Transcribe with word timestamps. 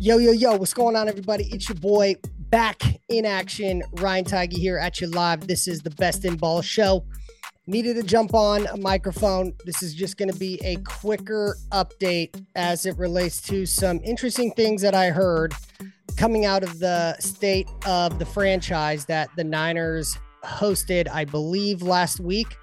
Yo, 0.00 0.18
yo, 0.18 0.32
yo, 0.32 0.56
what's 0.56 0.74
going 0.74 0.96
on, 0.96 1.08
everybody? 1.08 1.44
It's 1.52 1.68
your 1.68 1.76
boy 1.76 2.16
back 2.50 2.82
in 3.08 3.24
action. 3.24 3.82
Ryan 4.00 4.24
Theige 4.24 4.52
here 4.52 4.76
at 4.76 5.00
you 5.00 5.06
live. 5.06 5.46
This 5.46 5.68
is 5.68 5.82
the 5.82 5.90
Best 5.90 6.24
in 6.24 6.36
Ball 6.36 6.62
show. 6.62 7.06
Needed 7.66 7.94
to 7.96 8.02
jump 8.02 8.34
on 8.34 8.66
a 8.66 8.76
microphone. 8.76 9.54
This 9.64 9.82
is 9.82 9.94
just 9.94 10.16
going 10.16 10.30
to 10.30 10.38
be 10.38 10.60
a 10.64 10.76
quicker 10.78 11.56
update 11.70 12.44
as 12.56 12.86
it 12.86 12.98
relates 12.98 13.40
to 13.42 13.66
some 13.66 14.00
interesting 14.04 14.50
things 14.52 14.82
that 14.82 14.94
I 14.94 15.10
heard 15.10 15.54
coming 16.16 16.44
out 16.44 16.64
of 16.64 16.80
the 16.80 17.16
state 17.20 17.68
of 17.86 18.18
the 18.18 18.26
franchise 18.26 19.06
that 19.06 19.30
the 19.36 19.44
Niners 19.44 20.18
hosted, 20.44 21.08
I 21.08 21.24
believe, 21.24 21.82
last 21.82 22.18
week 22.18 22.56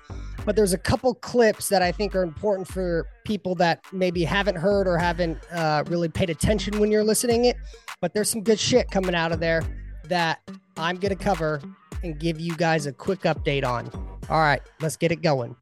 but 0.46 0.56
there's 0.56 0.74
a 0.74 0.78
couple 0.78 1.14
clips 1.16 1.70
that 1.70 1.82
I 1.82 1.92
think 1.92 2.16
are 2.16 2.24
important 2.24 2.68
for 2.68 3.08
people 3.26 3.56
that 3.56 3.82
maybe 3.92 4.24
haven't 4.24 4.56
heard 4.56 4.88
or 4.88 4.98
haven't 4.98 5.40
uh, 5.52 5.84
really 5.88 6.10
paid 6.10 6.30
attention 6.30 6.80
when 6.80 6.92
you're 6.92 7.04
listening 7.04 7.46
it. 7.46 7.58
But 8.02 8.14
there's 8.14 8.30
some 8.30 8.42
good 8.42 8.60
shit 8.60 8.90
coming 8.90 9.14
out 9.14 9.32
of 9.32 9.40
there 9.40 9.64
that 10.06 10.42
I'm 10.78 10.98
to 11.16 11.24
cover 11.24 11.62
and 12.04 12.20
give 12.20 12.40
you 12.40 12.56
guys 12.56 12.88
a 12.88 12.94
quick 12.94 13.22
update 13.22 13.64
on. 13.64 13.90
All 14.30 14.40
right, 14.40 14.62
let's 14.82 14.98
get 14.98 15.12
it 15.12 15.22
going. 15.22 15.56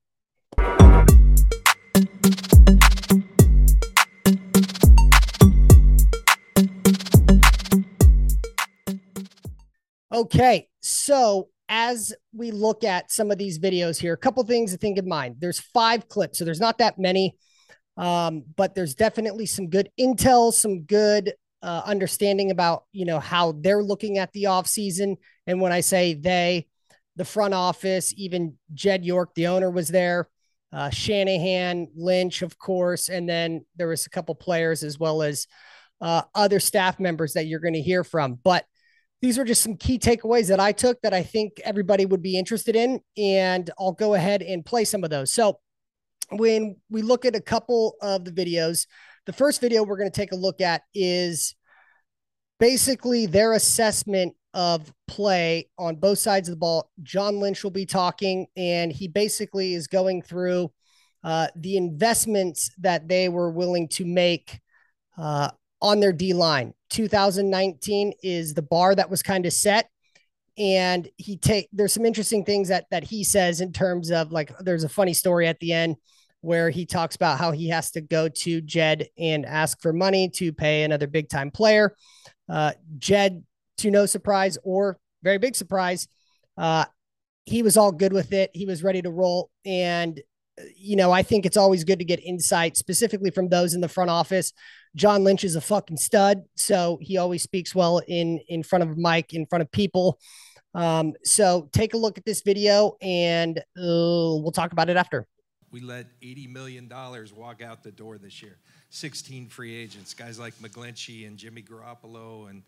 Okay, 10.12 10.68
so 10.82 11.50
as 11.70 12.14
we 12.34 12.50
look 12.50 12.84
at 12.84 13.12
some 13.12 13.30
of 13.30 13.38
these 13.38 13.60
videos 13.60 13.98
here, 13.98 14.14
a 14.14 14.18
couple 14.18 14.44
things 14.44 14.72
to 14.72 14.78
think 14.78 14.98
in 14.98 15.08
mind. 15.08 15.36
There's 15.40 15.60
five 15.60 16.10
clips, 16.10 16.40
so 16.40 16.46
there's 16.46 16.60
not 16.60 16.80
that 16.80 16.98
many, 16.98 17.38
um, 17.96 18.44
but 18.56 18.74
there's 18.74 18.96
definitely 18.96 19.46
some 19.46 19.70
good 19.70 19.90
intel, 20.00 20.52
some 20.52 20.82
good 20.82 21.34
uh, 21.62 21.84
understanding 21.86 22.52
about 22.52 22.86
you 22.92 23.06
know 23.06 23.20
how 23.20 23.52
they're 23.52 23.84
looking 23.84 24.18
at 24.18 24.32
the 24.34 24.48
off 24.48 24.68
season. 24.68 25.18
And 25.46 25.62
when 25.62 25.72
I 25.72 25.82
say 25.82 26.16
they, 26.16 26.68
the 27.16 27.26
front 27.26 27.54
office, 27.54 28.14
even 28.18 28.56
Jed 28.74 29.06
York, 29.06 29.36
the 29.36 29.48
owner, 29.48 29.70
was 29.70 29.90
there. 29.90 30.28
Uh, 30.72 30.90
Shanahan, 30.90 31.88
Lynch, 31.96 32.42
of 32.42 32.58
course, 32.58 33.10
and 33.10 33.28
then 33.28 33.66
there 33.76 33.88
was 33.88 34.06
a 34.06 34.10
couple 34.10 34.36
players 34.36 34.84
as 34.84 35.00
well 35.00 35.22
as 35.24 35.48
uh, 36.00 36.22
other 36.36 36.60
staff 36.60 37.00
members 37.00 37.34
that 37.34 37.48
you're 37.48 37.60
going 37.60 37.74
to 37.74 37.82
hear 37.82 38.04
from. 38.04 38.40
But 38.44 38.66
these 39.22 39.38
are 39.38 39.44
just 39.44 39.62
some 39.62 39.76
key 39.76 40.00
takeaways 40.00 40.48
that 40.48 40.60
I 40.60 40.72
took 40.72 41.02
that 41.02 41.14
I 41.14 41.24
think 41.24 41.60
everybody 41.64 42.06
would 42.06 42.22
be 42.22 42.38
interested 42.38 42.76
in. 42.76 43.02
And 43.18 43.70
I'll 43.80 43.92
go 43.92 44.14
ahead 44.14 44.42
and 44.42 44.66
play 44.66 44.86
some 44.86 45.04
of 45.04 45.10
those. 45.10 45.32
So, 45.32 45.60
when 46.32 46.76
we 46.90 47.02
look 47.02 47.26
at 47.26 47.36
a 47.36 47.42
couple 47.42 47.96
of 48.02 48.24
the 48.24 48.32
videos, 48.32 48.86
the 49.26 49.34
first 49.34 49.62
video 49.62 49.84
we're 49.84 49.98
going 49.98 50.12
to 50.12 50.16
take 50.16 50.32
a 50.32 50.36
look 50.36 50.62
at 50.62 50.84
is 50.94 51.56
basically 52.60 53.26
their 53.26 53.54
assessment 53.54 54.36
of 54.54 54.92
play 55.08 55.70
on 55.78 55.96
both 55.96 56.20
sides 56.20 56.48
of 56.48 56.54
the 56.54 56.60
ball. 56.60 56.92
John 57.02 57.40
Lynch 57.40 57.64
will 57.64 57.72
be 57.72 57.86
talking, 57.86 58.48
and 58.56 58.92
he 58.92 59.08
basically 59.08 59.74
is 59.74 59.88
going 59.88 60.22
through 60.22 60.72
uh, 61.24 61.48
the 61.56 61.78
investments 61.78 62.72
that 62.80 63.08
they 63.08 63.30
were 63.30 63.52
willing 63.52 63.88
to 63.90 64.06
make 64.06 64.60
uh, 65.18 65.50
on 65.82 66.00
their 66.00 66.14
D 66.14 66.34
line. 66.34 66.74
2019 66.90 68.14
is 68.24 68.54
the 68.54 68.62
bar 68.62 68.96
that 68.96 69.10
was 69.10 69.24
kind 69.24 69.46
of 69.46 69.54
set. 69.54 69.90
And 70.58 71.08
he 71.16 71.38
take 71.38 71.70
there's 71.72 71.94
some 71.94 72.06
interesting 72.06 72.44
things 72.44 72.68
that 72.68 72.86
that 72.92 73.04
he 73.04 73.24
says 73.24 73.62
in 73.62 73.72
terms 73.72 74.12
of 74.12 74.32
like 74.32 74.52
there's 74.60 74.84
a 74.84 74.90
funny 74.90 75.14
story 75.14 75.48
at 75.48 75.60
the 75.60 75.72
end 75.72 75.96
where 76.42 76.70
he 76.70 76.86
talks 76.86 77.16
about 77.16 77.38
how 77.38 77.52
he 77.52 77.70
has 77.70 77.92
to 77.92 78.02
go 78.02 78.30
to 78.30 78.62
Jed 78.62 79.08
and 79.18 79.46
ask 79.46 79.82
for 79.82 79.94
money 79.94 80.30
to 80.30 80.52
pay 80.54 80.84
another 80.84 81.08
big 81.08 81.30
time 81.30 81.52
player. 81.52 81.96
Uh, 82.48 82.72
Jed, 82.98 83.44
to 83.78 83.92
no 83.92 84.06
surprise 84.06 84.58
or 84.64 84.98
very 85.24 85.38
big 85.38 85.56
surprise, 85.56 86.08
uh, 86.58 86.86
he 87.46 87.64
was 87.64 87.78
all 87.78 87.92
good 87.92 88.14
with 88.14 88.32
it. 88.32 88.52
He 88.54 88.66
was 88.66 88.84
ready 88.84 89.02
to 89.02 89.10
roll. 89.10 89.50
And, 89.66 90.20
you 90.76 90.96
know, 90.96 91.12
I 91.12 91.24
think 91.24 91.46
it's 91.46 91.58
always 91.58 91.84
good 91.84 92.00
to 92.00 92.06
get 92.06 92.24
insight 92.24 92.78
specifically 92.78 93.32
from 93.32 93.50
those 93.50 93.74
in 93.74 93.82
the 93.82 93.88
front 93.88 94.10
office 94.10 94.54
John 94.96 95.24
Lynch 95.24 95.44
is 95.44 95.56
a 95.56 95.62
fucking 95.62 95.98
stud, 95.98 96.44
so 96.56 96.98
he 97.02 97.18
always 97.18 97.44
speaks 97.44 97.76
well 97.76 98.02
in 98.08 98.40
in 98.48 98.64
front 98.64 98.84
of 98.84 98.98
mic, 98.98 99.34
in 99.34 99.46
front 99.46 99.62
of 99.62 99.72
people. 99.72 100.20
Um, 100.74 101.14
so 101.24 101.70
take 101.72 101.94
a 101.94 101.98
look 101.98 102.18
at 102.18 102.26
this 102.26 102.42
video, 102.42 102.96
and 103.02 103.60
uh, 103.60 103.62
we'll 103.78 104.52
talk 104.52 104.72
about 104.72 104.90
it 104.90 104.98
after. 104.98 105.28
We 105.72 105.82
let 105.82 106.08
$80 106.22 106.52
million 106.52 106.90
walk 107.36 107.62
out 107.62 107.84
the 107.84 107.92
door 107.92 108.18
this 108.18 108.42
year. 108.42 108.58
16 108.90 109.50
free 109.50 109.76
agents, 109.76 110.16
guys 110.16 110.40
like 110.40 110.56
McGlinchey 110.56 111.28
and 111.28 111.38
Jimmy 111.38 111.62
Garoppolo, 111.62 112.50
and 112.50 112.64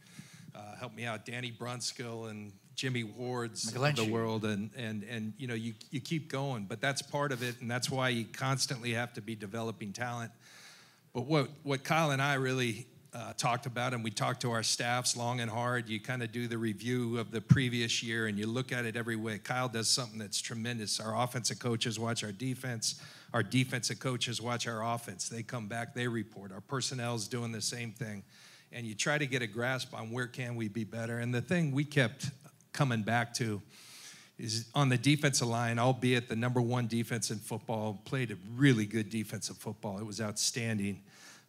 uh, 0.53 0.75
help 0.75 0.95
me 0.95 1.05
out, 1.05 1.25
Danny 1.25 1.51
Brunskill 1.51 2.29
and 2.29 2.51
Jimmy 2.75 3.03
Ward's 3.03 3.75
of 3.75 3.95
the 3.95 4.09
world, 4.11 4.45
and 4.45 4.69
and 4.75 5.03
and 5.03 5.33
you 5.37 5.47
know 5.47 5.53
you 5.53 5.73
you 5.89 5.99
keep 5.99 6.31
going, 6.31 6.65
but 6.65 6.81
that's 6.81 7.01
part 7.01 7.31
of 7.31 7.43
it, 7.43 7.59
and 7.61 7.69
that's 7.69 7.89
why 7.89 8.09
you 8.09 8.25
constantly 8.25 8.93
have 8.93 9.13
to 9.13 9.21
be 9.21 9.35
developing 9.35 9.93
talent 9.93 10.31
but 11.13 11.25
what, 11.25 11.49
what 11.63 11.83
Kyle 11.83 12.11
and 12.11 12.21
I 12.21 12.35
really 12.35 12.87
uh, 13.13 13.33
talked 13.33 13.65
about, 13.65 13.93
and 13.93 14.03
we 14.03 14.11
talked 14.11 14.41
to 14.41 14.51
our 14.51 14.63
staffs 14.63 15.17
long 15.17 15.41
and 15.41 15.51
hard. 15.51 15.89
You 15.89 15.99
kind 15.99 16.23
of 16.23 16.31
do 16.31 16.47
the 16.47 16.57
review 16.57 17.17
of 17.17 17.31
the 17.31 17.41
previous 17.41 18.01
year 18.01 18.27
and 18.27 18.37
you 18.37 18.47
look 18.47 18.71
at 18.71 18.85
it 18.85 18.95
every 18.95 19.17
way. 19.17 19.37
Kyle 19.37 19.67
does 19.67 19.89
something 19.89 20.17
that's 20.17 20.39
tremendous. 20.39 20.99
Our 20.99 21.21
offensive 21.21 21.59
coaches 21.59 21.99
watch 21.99 22.23
our 22.23 22.31
defense, 22.31 23.01
our 23.33 23.43
defensive 23.43 23.99
coaches 23.99 24.41
watch 24.41 24.67
our 24.67 24.83
offense. 24.93 25.27
They 25.27 25.43
come 25.43 25.67
back, 25.67 25.93
they 25.93 26.07
report. 26.07 26.53
Our 26.53 26.61
personnel 26.61 27.15
is 27.15 27.27
doing 27.27 27.51
the 27.51 27.61
same 27.61 27.91
thing. 27.91 28.23
And 28.71 28.85
you 28.85 28.95
try 28.95 29.17
to 29.17 29.25
get 29.25 29.41
a 29.41 29.47
grasp 29.47 29.93
on 29.93 30.11
where 30.11 30.27
can 30.27 30.55
we 30.55 30.69
be 30.69 30.85
better. 30.85 31.19
And 31.19 31.33
the 31.33 31.41
thing 31.41 31.73
we 31.73 31.83
kept 31.83 32.29
coming 32.71 33.01
back 33.01 33.33
to 33.35 33.61
is 34.41 34.65
on 34.73 34.89
the 34.89 34.97
defensive 34.97 35.47
line, 35.47 35.77
albeit 35.77 36.27
the 36.27 36.35
number 36.35 36.59
one 36.61 36.87
defense 36.87 37.29
in 37.29 37.37
football, 37.37 38.01
played 38.05 38.31
a 38.31 38.37
really 38.55 38.85
good 38.85 39.09
defensive 39.09 39.57
football. 39.57 39.99
It 39.99 40.05
was 40.05 40.19
outstanding. 40.19 41.01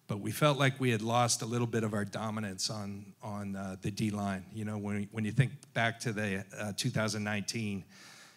But 0.08 0.20
we 0.20 0.30
felt 0.30 0.58
like 0.58 0.78
we 0.78 0.91
had 0.91 1.00
lost 1.00 1.41
a 1.41 1.47
little 1.47 1.66
bit 1.66 1.84
of 1.84 1.94
our 1.94 2.04
dominance 2.04 2.69
on, 2.69 3.06
on 3.22 3.56
uh, 3.56 3.76
the 3.81 3.91
D 3.91 4.10
line. 4.10 4.44
You 4.52 4.66
know, 4.66 4.76
when, 4.76 5.08
when 5.10 5.25
you 5.25 5.32
think 5.32 5.52
back 5.72 6.00
to 6.00 6.12
the 6.12 6.44
uh, 6.58 6.72
2019, 6.76 7.84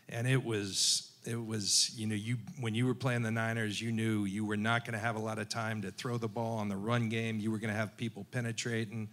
and 0.07 0.27
it 0.27 0.43
was 0.43 1.11
it 1.25 1.43
was 1.43 1.91
you 1.97 2.05
know 2.05 2.13
you 2.13 2.37
when 2.59 2.75
you 2.75 2.85
were 2.85 2.93
playing 2.93 3.23
the 3.23 3.31
Niners, 3.31 3.81
you 3.81 3.91
knew 3.91 4.25
you 4.25 4.45
were 4.45 4.55
not 4.55 4.85
going 4.85 4.93
to 4.93 4.99
have 4.99 5.15
a 5.15 5.19
lot 5.19 5.39
of 5.39 5.49
time 5.49 5.81
to 5.81 5.91
throw 5.91 6.17
the 6.17 6.27
ball 6.27 6.59
on 6.59 6.69
the 6.69 6.75
run 6.75 7.09
game. 7.09 7.39
You 7.39 7.51
were 7.51 7.57
going 7.57 7.73
to 7.73 7.77
have 7.77 7.97
people 7.97 8.27
penetrating, 8.31 9.09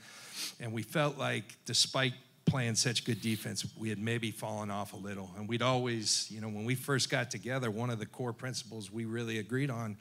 and 0.61 0.73
we 0.73 0.83
felt 0.83 1.17
like 1.19 1.57
despite 1.65 2.13
playing 2.45 2.75
such 2.75 3.05
good 3.05 3.21
defense, 3.21 3.67
we 3.77 3.89
had 3.89 3.99
maybe 3.99 4.31
fallen 4.31 4.71
off 4.71 4.93
a 4.93 4.97
little. 4.97 5.31
And 5.37 5.49
we'd 5.49 5.63
always, 5.63 6.31
you 6.31 6.41
know, 6.41 6.49
when 6.49 6.65
we 6.65 6.75
first 6.75 7.11
got 7.11 7.31
together, 7.31 7.71
one 7.71 7.91
of 7.91 7.99
the 7.99 8.07
core 8.07 8.33
principles 8.33 8.91
we 8.91 9.05
really 9.05 9.39
agreed 9.39 9.71
on, 9.71 9.97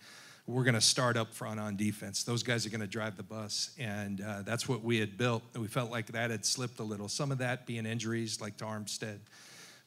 we're 0.47 0.63
going 0.63 0.75
to 0.75 0.81
start 0.81 1.17
up 1.17 1.33
front 1.33 1.59
on 1.59 1.75
defense. 1.75 2.23
Those 2.23 2.43
guys 2.43 2.65
are 2.65 2.69
going 2.69 2.81
to 2.81 2.87
drive 2.87 3.15
the 3.15 3.23
bus. 3.23 3.71
And 3.79 4.21
uh, 4.21 4.41
that's 4.41 4.67
what 4.67 4.83
we 4.83 4.99
had 4.99 5.17
built. 5.17 5.43
We 5.55 5.67
felt 5.67 5.91
like 5.91 6.07
that 6.07 6.31
had 6.31 6.45
slipped 6.45 6.79
a 6.79 6.83
little. 6.83 7.07
Some 7.07 7.31
of 7.31 7.37
that 7.37 7.65
being 7.65 7.85
injuries, 7.85 8.41
like 8.41 8.57
to 8.57 8.65
Armstead. 8.65 9.19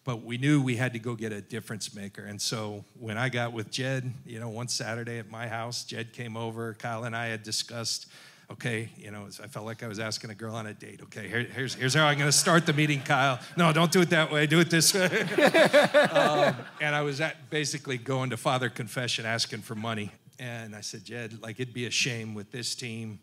But 0.04 0.22
we 0.22 0.36
knew 0.36 0.62
we 0.62 0.76
had 0.76 0.92
to 0.92 0.98
go 0.98 1.14
get 1.14 1.32
a 1.32 1.40
difference 1.40 1.94
maker. 1.94 2.24
And 2.24 2.40
so 2.40 2.84
when 2.98 3.16
I 3.16 3.30
got 3.30 3.52
with 3.52 3.70
Jed, 3.70 4.12
you 4.26 4.38
know, 4.38 4.50
one 4.50 4.68
Saturday 4.68 5.18
at 5.18 5.30
my 5.30 5.48
house, 5.48 5.82
Jed 5.84 6.12
came 6.12 6.36
over. 6.36 6.74
Kyle 6.74 7.04
and 7.04 7.16
I 7.16 7.28
had 7.28 7.42
discussed 7.42 8.06
okay, 8.50 8.90
you 8.96 9.10
know, 9.10 9.26
I 9.42 9.46
felt 9.46 9.66
like 9.66 9.82
I 9.82 9.88
was 9.88 9.98
asking 9.98 10.30
a 10.30 10.34
girl 10.34 10.54
on 10.54 10.66
a 10.66 10.74
date. 10.74 11.00
Okay, 11.04 11.28
here, 11.28 11.42
here's, 11.42 11.74
here's 11.74 11.94
how 11.94 12.06
I'm 12.06 12.18
going 12.18 12.28
to 12.28 12.36
start 12.36 12.66
the 12.66 12.72
meeting, 12.72 13.00
Kyle. 13.00 13.38
No, 13.56 13.72
don't 13.72 13.90
do 13.90 14.00
it 14.00 14.10
that 14.10 14.30
way. 14.30 14.46
Do 14.46 14.60
it 14.60 14.70
this 14.70 14.94
way. 14.94 15.06
um, 16.12 16.56
and 16.80 16.94
I 16.94 17.02
was 17.02 17.20
at 17.20 17.50
basically 17.50 17.98
going 17.98 18.30
to 18.30 18.36
Father 18.36 18.68
Confession 18.68 19.26
asking 19.26 19.60
for 19.60 19.74
money. 19.74 20.10
And 20.38 20.74
I 20.74 20.80
said, 20.80 21.04
Jed, 21.04 21.42
like 21.42 21.60
it'd 21.60 21.74
be 21.74 21.86
a 21.86 21.90
shame 21.90 22.34
with 22.34 22.50
this 22.50 22.74
team 22.74 23.20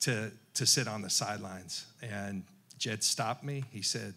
to, 0.00 0.32
to 0.54 0.66
sit 0.66 0.88
on 0.88 1.02
the 1.02 1.10
sidelines. 1.10 1.86
And 2.02 2.44
Jed 2.78 3.02
stopped 3.02 3.44
me. 3.44 3.64
He 3.70 3.82
said, 3.82 4.14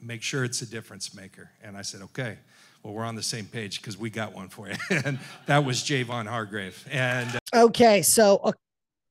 make 0.00 0.22
sure 0.22 0.44
it's 0.44 0.62
a 0.62 0.66
difference 0.66 1.14
maker. 1.14 1.50
And 1.62 1.76
I 1.76 1.82
said, 1.82 2.02
okay 2.02 2.38
well, 2.82 2.94
we're 2.94 3.04
on 3.04 3.16
the 3.16 3.22
same 3.22 3.44
page 3.44 3.80
because 3.80 3.98
we 3.98 4.10
got 4.10 4.34
one 4.34 4.48
for 4.48 4.68
you. 4.68 4.76
and 5.04 5.18
that 5.46 5.64
was 5.64 5.82
Javon 5.82 6.26
Hargrave. 6.26 6.86
And 6.90 7.36
uh, 7.52 7.64
okay, 7.64 8.02
so 8.02 8.40
a 8.44 8.52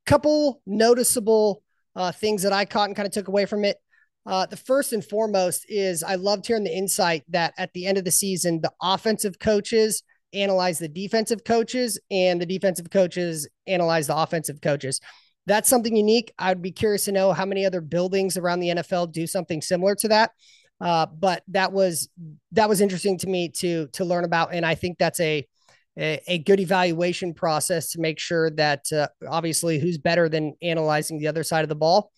couple 0.08 0.62
noticeable 0.66 1.62
uh, 1.96 2.12
things 2.12 2.42
that 2.44 2.54
I 2.54 2.66
caught 2.66 2.90
and 2.90 2.96
kind 2.96 3.06
of 3.06 3.12
took 3.12 3.28
away 3.28 3.46
from 3.46 3.66
it. 3.66 3.78
Uh, 4.26 4.46
the 4.46 4.58
first 4.58 4.94
and 4.94 5.06
foremost 5.06 5.66
is 5.70 6.04
I 6.04 6.16
loved 6.16 6.48
hearing 6.48 6.64
the 6.64 6.76
insight 6.76 7.24
that 7.30 7.54
at 7.58 7.72
the 7.74 7.86
end 7.86 7.98
of 7.98 8.06
the 8.06 8.12
season, 8.12 8.62
the 8.62 8.72
offensive 8.82 9.40
coaches 9.40 10.04
analyze 10.34 10.80
the 10.80 10.90
defensive 10.90 11.44
coaches 11.44 12.00
and 12.12 12.42
the 12.42 12.46
defensive 12.46 12.90
coaches 12.90 13.48
analyze 13.68 14.08
the 14.08 14.18
offensive 14.18 14.60
coaches. 14.62 15.00
That's 15.46 15.70
something 15.70 15.96
unique. 15.96 16.34
I'd 16.38 16.62
be 16.62 16.72
curious 16.72 17.06
to 17.06 17.14
know 17.14 17.32
how 17.32 17.46
many 17.46 17.66
other 17.66 17.80
buildings 17.80 18.36
around 18.36 18.60
the 18.60 18.70
NFL 18.70 19.14
do 19.14 19.26
something 19.26 19.62
similar 19.62 19.96
to 19.96 20.10
that. 20.10 20.32
Uh, 20.80 21.06
but 21.06 21.44
that 21.48 21.72
was 21.72 22.10
that 22.52 22.70
was 22.70 22.82
interesting 22.82 23.18
to 23.20 23.28
me 23.28 23.50
to 23.50 23.88
to 23.94 24.06
learn 24.06 24.26
about, 24.26 24.54
and 24.54 24.66
I 24.66 24.76
think 24.76 24.98
that's 24.98 25.20
a 25.20 25.48
a, 25.98 26.38
good 26.40 26.60
evaluation 26.60 27.34
process 27.34 27.92
to 27.92 28.00
make 28.00 28.20
sure 28.20 28.50
that 28.52 28.92
uh, 28.92 29.08
obviously 29.28 29.80
who's 29.80 29.98
better 29.98 30.30
than 30.30 30.54
analyzing 30.62 31.20
the 31.20 31.28
other 31.28 31.44
side 31.44 31.64
of 31.64 31.70
the 31.70 31.76
ball, 31.76 32.12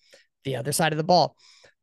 the 0.43 0.55
other 0.55 0.71
side 0.71 0.91
of 0.93 0.97
the 0.97 1.03
ball. 1.03 1.35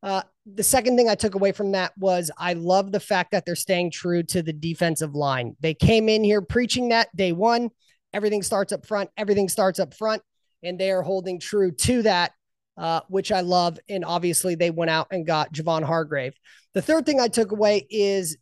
Uh, 0.02 0.22
the 0.46 0.62
second 0.62 0.96
thing 0.96 1.08
I 1.08 1.14
took 1.14 1.34
away 1.34 1.52
from 1.52 1.72
that 1.72 1.92
was 1.98 2.30
I 2.38 2.52
love 2.52 2.92
the 2.92 3.00
fact 3.00 3.32
that 3.32 3.44
they're 3.44 3.56
staying 3.56 3.90
true 3.90 4.22
to 4.24 4.42
the 4.42 4.52
defensive 4.52 5.14
line. 5.14 5.56
They 5.60 5.74
came 5.74 6.08
in 6.08 6.22
here 6.22 6.42
preaching 6.42 6.90
that 6.90 7.14
day 7.16 7.32
one. 7.32 7.70
Everything 8.12 8.42
starts 8.42 8.72
up 8.72 8.86
front. 8.86 9.10
Everything 9.16 9.48
starts 9.48 9.80
up 9.80 9.94
front, 9.94 10.22
and 10.62 10.78
they 10.78 10.90
are 10.90 11.02
holding 11.02 11.40
true 11.40 11.72
to 11.72 12.02
that, 12.02 12.32
uh, 12.76 13.00
which 13.08 13.32
I 13.32 13.40
love. 13.40 13.78
And 13.88 14.04
obviously, 14.04 14.54
they 14.54 14.70
went 14.70 14.90
out 14.90 15.08
and 15.10 15.26
got 15.26 15.52
Javon 15.52 15.82
Hargrave. 15.82 16.34
The 16.74 16.82
third 16.82 17.04
thing 17.04 17.20
I 17.20 17.28
took 17.28 17.50
away 17.50 17.86
is 17.90 18.36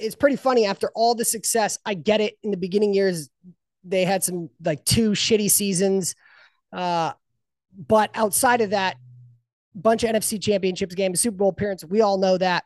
it's 0.00 0.16
pretty 0.16 0.36
funny 0.36 0.66
after 0.66 0.90
all 0.94 1.14
the 1.14 1.24
success. 1.24 1.78
I 1.84 1.94
get 1.94 2.20
it. 2.20 2.36
In 2.42 2.50
the 2.50 2.56
beginning 2.56 2.94
years, 2.94 3.28
they 3.84 4.04
had 4.04 4.24
some 4.24 4.50
like 4.64 4.84
two 4.84 5.10
shitty 5.10 5.50
seasons, 5.50 6.14
uh, 6.72 7.12
but 7.88 8.10
outside 8.14 8.60
of 8.60 8.70
that, 8.70 8.96
bunch 9.74 10.02
of 10.02 10.10
NFC 10.10 10.42
championships 10.42 10.94
games, 10.94 11.20
Super 11.20 11.36
Bowl 11.36 11.50
appearance. 11.50 11.84
We 11.84 12.00
all 12.00 12.18
know 12.18 12.36
that, 12.38 12.64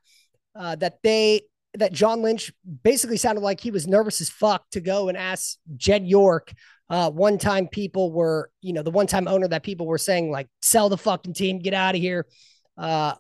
uh, 0.57 0.77
that 0.77 0.99
they, 1.03 1.43
that 1.75 1.93
John 1.93 2.23
Lynch 2.23 2.53
basically 2.83 3.17
sounded 3.17 3.43
like 3.43 3.61
he 3.61 3.71
was 3.71 3.87
nervous 3.87 4.21
as 4.21 4.31
fuck 4.31 4.69
to 4.71 4.81
go 4.81 5.09
and 5.09 5.19
ask 5.19 5.59
Jed 5.77 6.07
York. 6.07 6.53
Uh, 6.89 7.11
one 7.11 7.39
time 7.39 7.69
people 7.69 8.13
were, 8.13 8.51
you 8.61 8.73
know, 8.73 8.83
the 8.83 8.91
one 8.91 9.07
time 9.07 9.29
owner 9.29 9.49
that 9.49 9.63
people 9.63 9.87
were 9.87 9.99
saying 9.99 10.31
like, 10.31 10.49
sell 10.63 10.89
the 10.89 10.99
fucking 10.99 11.35
team, 11.35 11.59
get 11.59 11.75
out 11.75 11.95
of 11.95 12.01
here. 12.01 12.27
Uh, 12.77 13.15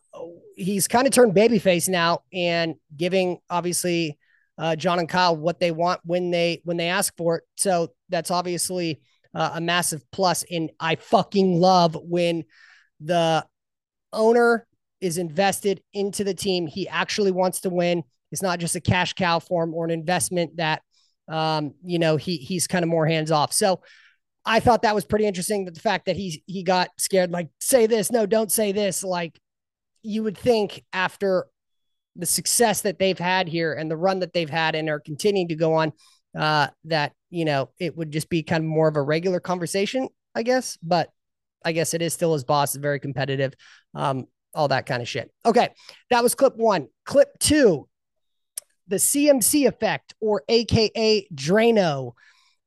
he's 0.56 0.88
kind 0.88 1.06
of 1.06 1.12
turned 1.12 1.34
babyface 1.34 1.88
now 1.88 2.22
and 2.32 2.74
giving 2.96 3.38
obviously 3.48 4.18
uh, 4.58 4.76
John 4.76 4.98
and 4.98 5.08
Kyle 5.08 5.36
what 5.36 5.60
they 5.60 5.70
want 5.70 6.00
when 6.04 6.30
they 6.30 6.60
when 6.64 6.76
they 6.76 6.88
ask 6.88 7.16
for 7.16 7.36
it. 7.36 7.44
So 7.56 7.92
that's 8.08 8.30
obviously 8.30 9.00
uh, 9.34 9.52
a 9.54 9.60
massive 9.60 10.02
plus. 10.12 10.44
And 10.50 10.70
I 10.78 10.96
fucking 10.96 11.60
love 11.60 11.96
when 12.00 12.44
the 13.00 13.44
owner 14.12 14.66
is 15.00 15.18
invested 15.18 15.82
into 15.92 16.24
the 16.24 16.34
team. 16.34 16.66
He 16.66 16.88
actually 16.88 17.32
wants 17.32 17.60
to 17.60 17.70
win. 17.70 18.04
It's 18.32 18.42
not 18.42 18.58
just 18.58 18.76
a 18.76 18.80
cash 18.80 19.12
cow 19.14 19.38
form 19.38 19.74
or 19.74 19.84
an 19.84 19.90
investment 19.90 20.56
that, 20.56 20.82
um, 21.28 21.74
you 21.84 21.98
know, 21.98 22.16
he 22.16 22.36
he's 22.36 22.66
kind 22.66 22.82
of 22.82 22.88
more 22.88 23.06
hands 23.06 23.30
off. 23.30 23.52
So 23.52 23.82
I 24.44 24.60
thought 24.60 24.82
that 24.82 24.94
was 24.94 25.04
pretty 25.04 25.26
interesting. 25.26 25.64
That 25.64 25.74
the 25.74 25.80
fact 25.80 26.06
that 26.06 26.16
he 26.16 26.42
he 26.46 26.62
got 26.62 26.90
scared, 26.98 27.30
like 27.30 27.48
say 27.60 27.86
this, 27.86 28.10
no, 28.10 28.26
don't 28.26 28.52
say 28.52 28.72
this. 28.72 29.02
Like 29.02 29.38
you 30.04 30.22
would 30.22 30.38
think 30.38 30.84
after 30.92 31.46
the 32.14 32.26
success 32.26 32.82
that 32.82 32.98
they've 32.98 33.18
had 33.18 33.48
here 33.48 33.72
and 33.72 33.90
the 33.90 33.96
run 33.96 34.20
that 34.20 34.32
they've 34.32 34.50
had 34.50 34.74
and 34.74 34.88
are 34.88 35.00
continuing 35.00 35.48
to 35.48 35.56
go 35.56 35.74
on, 35.74 35.92
uh, 36.38 36.68
that 36.84 37.12
you 37.30 37.44
know 37.44 37.70
it 37.78 37.96
would 37.96 38.10
just 38.10 38.28
be 38.28 38.42
kind 38.42 38.62
of 38.62 38.68
more 38.68 38.86
of 38.86 38.96
a 38.96 39.02
regular 39.02 39.40
conversation, 39.40 40.08
I 40.34 40.42
guess. 40.42 40.78
But 40.82 41.10
I 41.64 41.72
guess 41.72 41.94
it 41.94 42.02
is 42.02 42.12
still 42.12 42.34
his 42.34 42.44
boss, 42.44 42.74
very 42.74 43.00
competitive, 43.00 43.54
um, 43.94 44.26
all 44.54 44.68
that 44.68 44.86
kind 44.86 45.02
of 45.02 45.08
shit. 45.08 45.32
Okay, 45.44 45.70
that 46.10 46.22
was 46.22 46.34
clip 46.34 46.56
one. 46.56 46.88
Clip 47.04 47.28
two, 47.40 47.88
the 48.86 48.96
CMC 48.96 49.66
effect, 49.66 50.14
or 50.20 50.42
AKA 50.48 51.28
Drano. 51.34 52.12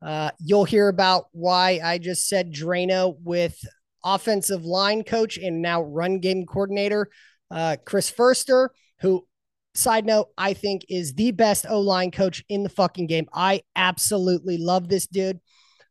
Uh, 0.01 0.31
you'll 0.39 0.65
hear 0.65 0.89
about 0.89 1.25
why 1.31 1.79
I 1.83 1.97
just 1.97 2.27
said 2.27 2.53
Drano 2.53 3.15
with 3.23 3.57
offensive 4.03 4.65
line 4.65 5.03
coach 5.03 5.37
and 5.37 5.61
now 5.61 5.81
run 5.81 6.19
game 6.19 6.45
coordinator, 6.45 7.09
uh, 7.51 7.77
Chris 7.85 8.09
Foerster, 8.09 8.71
who, 8.99 9.25
side 9.73 10.05
note, 10.05 10.29
I 10.37 10.53
think 10.53 10.85
is 10.89 11.13
the 11.13 11.31
best 11.31 11.65
O 11.69 11.79
line 11.79 12.11
coach 12.11 12.43
in 12.49 12.63
the 12.63 12.69
fucking 12.69 13.07
game. 13.07 13.27
I 13.33 13.61
absolutely 13.75 14.57
love 14.57 14.87
this 14.87 15.07
dude. 15.07 15.39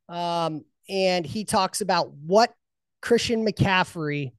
Um, 0.09 0.65
and 0.89 1.27
he 1.27 1.45
talks 1.45 1.81
about 1.81 2.13
what 2.13 2.53
Christian 3.03 3.45
McCaffrey 3.47 4.33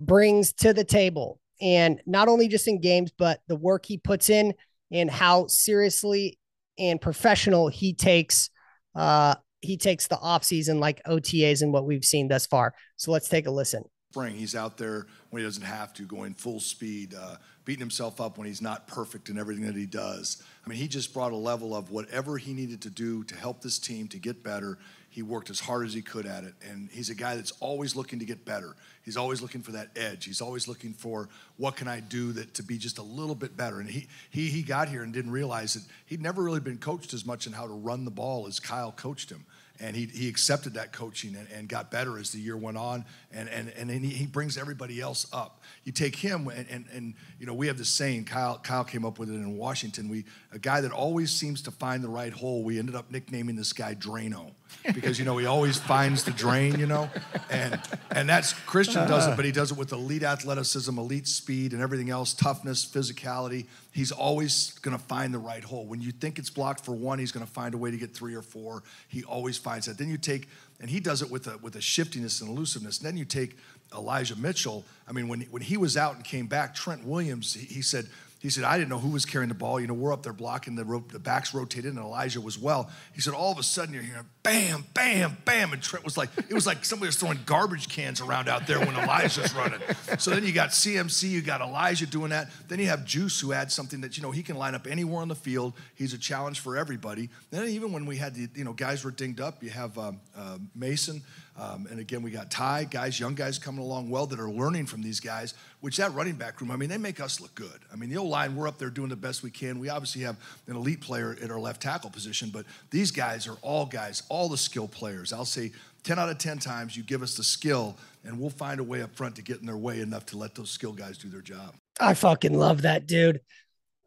brings 0.00 0.52
to 0.54 0.72
the 0.72 0.84
table. 0.84 1.40
And 1.60 2.00
not 2.06 2.28
only 2.28 2.48
just 2.48 2.68
in 2.68 2.80
games, 2.80 3.12
but 3.16 3.40
the 3.46 3.56
work 3.56 3.86
he 3.86 3.98
puts 3.98 4.28
in 4.28 4.54
and 4.90 5.10
how 5.10 5.46
seriously 5.46 6.38
and 6.78 7.00
professional 7.00 7.68
he 7.68 7.94
takes 7.94 8.50
uh 8.94 9.34
he 9.64 9.76
takes 9.76 10.06
the 10.06 10.16
offseason 10.16 10.78
like 10.78 11.02
OTAs 11.04 11.62
and 11.62 11.72
what 11.72 11.86
we've 11.86 12.04
seen 12.04 12.28
thus 12.28 12.46
far. 12.46 12.74
So 12.96 13.10
let's 13.10 13.28
take 13.28 13.46
a 13.46 13.50
listen. 13.50 13.84
Spring, 14.12 14.36
he's 14.36 14.54
out 14.54 14.76
there 14.78 15.06
when 15.30 15.42
he 15.42 15.46
doesn't 15.46 15.64
have 15.64 15.92
to, 15.94 16.04
going 16.04 16.34
full 16.34 16.60
speed, 16.60 17.14
uh, 17.14 17.36
beating 17.64 17.80
himself 17.80 18.20
up 18.20 18.38
when 18.38 18.46
he's 18.46 18.62
not 18.62 18.86
perfect 18.86 19.28
in 19.28 19.36
everything 19.38 19.66
that 19.66 19.74
he 19.74 19.86
does. 19.86 20.40
I 20.64 20.68
mean, 20.68 20.78
he 20.78 20.86
just 20.86 21.12
brought 21.12 21.32
a 21.32 21.36
level 21.36 21.74
of 21.74 21.90
whatever 21.90 22.38
he 22.38 22.54
needed 22.54 22.80
to 22.82 22.90
do 22.90 23.24
to 23.24 23.34
help 23.34 23.60
this 23.60 23.78
team 23.78 24.06
to 24.08 24.18
get 24.18 24.44
better 24.44 24.78
he 25.14 25.22
worked 25.22 25.48
as 25.48 25.60
hard 25.60 25.86
as 25.86 25.94
he 25.94 26.02
could 26.02 26.26
at 26.26 26.42
it. 26.42 26.54
And 26.68 26.90
he's 26.90 27.08
a 27.08 27.14
guy 27.14 27.36
that's 27.36 27.52
always 27.60 27.94
looking 27.94 28.18
to 28.18 28.24
get 28.24 28.44
better. 28.44 28.74
He's 29.04 29.16
always 29.16 29.40
looking 29.40 29.62
for 29.62 29.70
that 29.70 29.90
edge. 29.94 30.24
He's 30.24 30.40
always 30.40 30.66
looking 30.66 30.92
for 30.92 31.28
what 31.56 31.76
can 31.76 31.86
I 31.86 32.00
do 32.00 32.32
that 32.32 32.54
to 32.54 32.64
be 32.64 32.78
just 32.78 32.98
a 32.98 33.02
little 33.02 33.36
bit 33.36 33.56
better. 33.56 33.78
And 33.78 33.88
he 33.88 34.08
he 34.30 34.48
he 34.48 34.62
got 34.62 34.88
here 34.88 35.04
and 35.04 35.12
didn't 35.12 35.30
realize 35.30 35.74
that 35.74 35.84
he'd 36.06 36.20
never 36.20 36.42
really 36.42 36.58
been 36.58 36.78
coached 36.78 37.14
as 37.14 37.24
much 37.24 37.46
in 37.46 37.52
how 37.52 37.68
to 37.68 37.72
run 37.72 38.04
the 38.04 38.10
ball 38.10 38.48
as 38.48 38.58
Kyle 38.58 38.90
coached 38.90 39.30
him 39.30 39.46
and 39.80 39.96
he, 39.96 40.06
he 40.06 40.28
accepted 40.28 40.74
that 40.74 40.92
coaching 40.92 41.34
and, 41.34 41.48
and 41.52 41.68
got 41.68 41.90
better 41.90 42.18
as 42.18 42.30
the 42.30 42.38
year 42.38 42.56
went 42.56 42.76
on 42.76 43.04
and, 43.32 43.48
and, 43.48 43.72
and 43.76 43.90
he, 43.90 44.10
he 44.10 44.26
brings 44.26 44.56
everybody 44.56 45.00
else 45.00 45.26
up 45.32 45.62
you 45.84 45.92
take 45.92 46.14
him 46.16 46.48
and, 46.48 46.66
and, 46.70 46.86
and 46.92 47.14
you 47.40 47.46
know 47.46 47.54
we 47.54 47.66
have 47.66 47.76
this 47.76 47.88
saying 47.88 48.24
kyle, 48.24 48.58
kyle 48.58 48.84
came 48.84 49.04
up 49.04 49.18
with 49.18 49.28
it 49.28 49.34
in 49.34 49.56
washington 49.56 50.08
we 50.08 50.24
a 50.52 50.58
guy 50.58 50.80
that 50.80 50.92
always 50.92 51.30
seems 51.30 51.62
to 51.62 51.70
find 51.70 52.04
the 52.04 52.08
right 52.08 52.32
hole 52.32 52.62
we 52.62 52.78
ended 52.78 52.94
up 52.94 53.10
nicknaming 53.10 53.56
this 53.56 53.72
guy 53.72 53.94
drano 53.94 54.52
because 54.94 55.18
you 55.18 55.24
know 55.24 55.36
he 55.38 55.46
always 55.46 55.78
finds 55.78 56.24
the 56.24 56.30
drain 56.32 56.78
you 56.78 56.86
know 56.86 57.08
and 57.50 57.80
and 58.10 58.28
that's 58.28 58.52
christian 58.52 59.06
does 59.08 59.26
it 59.26 59.36
but 59.36 59.44
he 59.44 59.52
does 59.52 59.70
it 59.70 59.78
with 59.78 59.92
elite 59.92 60.22
athleticism 60.22 60.98
elite 60.98 61.26
speed 61.26 61.72
and 61.72 61.80
everything 61.80 62.10
else 62.10 62.34
toughness 62.34 62.84
physicality 62.84 63.66
he's 63.94 64.10
always 64.10 64.76
going 64.82 64.96
to 64.96 65.02
find 65.02 65.32
the 65.32 65.38
right 65.38 65.62
hole. 65.62 65.86
When 65.86 66.00
you 66.00 66.10
think 66.10 66.38
it's 66.38 66.50
blocked 66.50 66.84
for 66.84 66.92
one, 66.92 67.20
he's 67.20 67.30
going 67.30 67.46
to 67.46 67.50
find 67.50 67.74
a 67.74 67.78
way 67.78 67.92
to 67.92 67.96
get 67.96 68.12
three 68.12 68.34
or 68.34 68.42
four. 68.42 68.82
He 69.08 69.22
always 69.22 69.56
finds 69.56 69.86
that. 69.86 69.96
Then 69.96 70.10
you 70.10 70.18
take, 70.18 70.48
and 70.80 70.90
he 70.90 70.98
does 70.98 71.22
it 71.22 71.30
with 71.30 71.46
a, 71.46 71.56
with 71.58 71.76
a 71.76 71.80
shiftiness 71.80 72.40
and 72.40 72.50
elusiveness. 72.50 72.98
And 72.98 73.06
then 73.06 73.16
you 73.16 73.24
take 73.24 73.56
Elijah 73.94 74.36
Mitchell. 74.36 74.84
I 75.08 75.12
mean, 75.12 75.28
when, 75.28 75.42
when 75.42 75.62
he 75.62 75.76
was 75.76 75.96
out 75.96 76.16
and 76.16 76.24
came 76.24 76.48
back, 76.48 76.74
Trent 76.74 77.04
Williams, 77.04 77.54
he, 77.54 77.66
he 77.66 77.82
said, 77.82 78.08
he 78.44 78.50
said, 78.50 78.64
I 78.64 78.76
didn't 78.76 78.90
know 78.90 78.98
who 78.98 79.08
was 79.08 79.24
carrying 79.24 79.48
the 79.48 79.54
ball. 79.54 79.80
You 79.80 79.86
know, 79.86 79.94
we're 79.94 80.12
up 80.12 80.22
there 80.22 80.34
blocking, 80.34 80.74
the, 80.74 80.84
the 81.08 81.18
backs 81.18 81.54
rotated, 81.54 81.94
and 81.94 81.98
Elijah 81.98 82.42
was 82.42 82.58
well. 82.58 82.90
He 83.14 83.22
said, 83.22 83.32
all 83.32 83.50
of 83.50 83.56
a 83.56 83.62
sudden 83.62 83.94
you're 83.94 84.02
hearing 84.02 84.26
bam, 84.42 84.84
bam, 84.92 85.38
bam. 85.46 85.72
And 85.72 85.80
Trent 85.80 86.04
was 86.04 86.18
like, 86.18 86.28
it 86.36 86.52
was 86.52 86.66
like 86.66 86.84
somebody 86.84 87.08
was 87.08 87.16
throwing 87.16 87.38
garbage 87.46 87.88
cans 87.88 88.20
around 88.20 88.50
out 88.50 88.66
there 88.66 88.78
when 88.80 88.94
Elijah's 88.96 89.54
running. 89.54 89.80
So 90.18 90.30
then 90.30 90.44
you 90.44 90.52
got 90.52 90.68
CMC, 90.68 91.30
you 91.30 91.40
got 91.40 91.62
Elijah 91.62 92.04
doing 92.04 92.28
that. 92.32 92.50
Then 92.68 92.80
you 92.80 92.86
have 92.88 93.06
Juice, 93.06 93.40
who 93.40 93.54
adds 93.54 93.72
something 93.72 94.02
that, 94.02 94.18
you 94.18 94.22
know, 94.22 94.30
he 94.30 94.42
can 94.42 94.56
line 94.56 94.74
up 94.74 94.86
anywhere 94.86 95.22
on 95.22 95.28
the 95.28 95.34
field. 95.34 95.72
He's 95.94 96.12
a 96.12 96.18
challenge 96.18 96.60
for 96.60 96.76
everybody. 96.76 97.30
Then 97.50 97.66
even 97.68 97.92
when 97.92 98.04
we 98.04 98.18
had 98.18 98.34
the, 98.34 98.50
you 98.54 98.64
know, 98.64 98.74
guys 98.74 99.04
were 99.04 99.10
dinged 99.10 99.40
up, 99.40 99.62
you 99.62 99.70
have 99.70 99.96
um, 99.96 100.20
uh, 100.36 100.58
Mason. 100.74 101.22
Um, 101.56 101.86
and 101.88 102.00
again, 102.00 102.22
we 102.22 102.32
got 102.32 102.50
Ty, 102.50 102.84
guys, 102.84 103.20
young 103.20 103.34
guys 103.34 103.58
coming 103.58 103.80
along 103.80 104.10
well 104.10 104.26
that 104.26 104.40
are 104.40 104.50
learning 104.50 104.86
from 104.86 105.02
these 105.02 105.20
guys, 105.20 105.54
which 105.80 105.98
that 105.98 106.12
running 106.12 106.34
back 106.34 106.60
room, 106.60 106.70
I 106.70 106.76
mean, 106.76 106.88
they 106.88 106.98
make 106.98 107.20
us 107.20 107.40
look 107.40 107.54
good. 107.54 107.80
I 107.92 107.96
mean, 107.96 108.10
the 108.10 108.16
O 108.16 108.24
line, 108.24 108.56
we're 108.56 108.66
up 108.66 108.78
there 108.78 108.90
doing 108.90 109.08
the 109.08 109.16
best 109.16 109.44
we 109.44 109.50
can. 109.50 109.78
We 109.78 109.88
obviously 109.88 110.22
have 110.22 110.36
an 110.66 110.74
elite 110.74 111.00
player 111.00 111.36
at 111.40 111.50
our 111.52 111.60
left 111.60 111.80
tackle 111.80 112.10
position, 112.10 112.50
but 112.52 112.66
these 112.90 113.12
guys 113.12 113.46
are 113.46 113.56
all 113.62 113.86
guys, 113.86 114.24
all 114.28 114.48
the 114.48 114.58
skill 114.58 114.88
players. 114.88 115.32
I'll 115.32 115.44
say 115.44 115.70
10 116.02 116.18
out 116.18 116.28
of 116.28 116.38
10 116.38 116.58
times 116.58 116.96
you 116.96 117.04
give 117.04 117.22
us 117.22 117.36
the 117.36 117.44
skill, 117.44 117.96
and 118.24 118.38
we'll 118.38 118.50
find 118.50 118.80
a 118.80 118.84
way 118.84 119.02
up 119.02 119.14
front 119.14 119.36
to 119.36 119.42
get 119.42 119.60
in 119.60 119.66
their 119.66 119.76
way 119.76 120.00
enough 120.00 120.26
to 120.26 120.38
let 120.38 120.56
those 120.56 120.70
skill 120.70 120.92
guys 120.92 121.18
do 121.18 121.28
their 121.28 121.40
job. 121.40 121.74
I 122.00 122.14
fucking 122.14 122.54
love 122.54 122.82
that, 122.82 123.06
dude. 123.06 123.40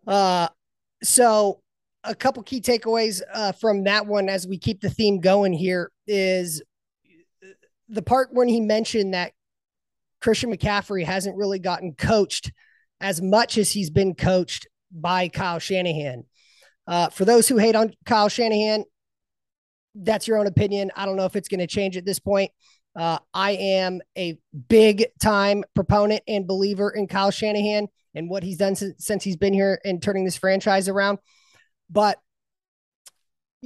Uh, 0.05 0.49
so 1.01 1.61
a 2.03 2.13
couple 2.13 2.43
key 2.43 2.59
takeaways 2.59 3.21
uh, 3.33 3.51
from 3.53 3.83
that 3.83 4.05
one 4.05 4.27
as 4.29 4.47
we 4.47 4.57
keep 4.57 4.81
the 4.81 4.89
theme 4.89 5.19
going 5.19 5.53
here 5.53 5.91
is 6.07 6.61
the 7.89 8.01
part 8.01 8.29
when 8.31 8.47
he 8.47 8.61
mentioned 8.61 9.13
that 9.13 9.33
Christian 10.21 10.55
McCaffrey 10.55 11.05
hasn't 11.05 11.37
really 11.37 11.59
gotten 11.59 11.93
coached 11.93 12.51
as 12.99 13.21
much 13.21 13.57
as 13.57 13.71
he's 13.71 13.89
been 13.89 14.15
coached 14.15 14.67
by 14.91 15.29
Kyle 15.29 15.59
Shanahan. 15.59 16.23
Uh, 16.87 17.09
for 17.09 17.25
those 17.25 17.47
who 17.47 17.57
hate 17.57 17.75
on 17.75 17.93
Kyle 18.05 18.29
Shanahan, 18.29 18.85
that's 19.93 20.27
your 20.27 20.37
own 20.37 20.47
opinion. 20.47 20.91
I 20.95 21.05
don't 21.05 21.17
know 21.17 21.25
if 21.25 21.35
it's 21.35 21.49
going 21.49 21.59
to 21.59 21.67
change 21.67 21.97
at 21.97 22.05
this 22.05 22.19
point. 22.19 22.51
Uh, 22.95 23.19
I 23.33 23.51
am 23.51 24.01
a 24.17 24.39
big 24.69 25.05
time 25.21 25.63
proponent 25.75 26.23
and 26.27 26.47
believer 26.47 26.89
in 26.89 27.07
Kyle 27.07 27.31
Shanahan 27.31 27.87
and 28.15 28.29
what 28.29 28.41
he's 28.41 28.57
done 28.57 28.75
since, 28.75 29.05
since 29.05 29.23
he's 29.23 29.37
been 29.37 29.53
here 29.53 29.79
and 29.85 30.01
turning 30.01 30.25
this 30.25 30.37
franchise 30.37 30.89
around. 30.89 31.19
But 31.89 32.17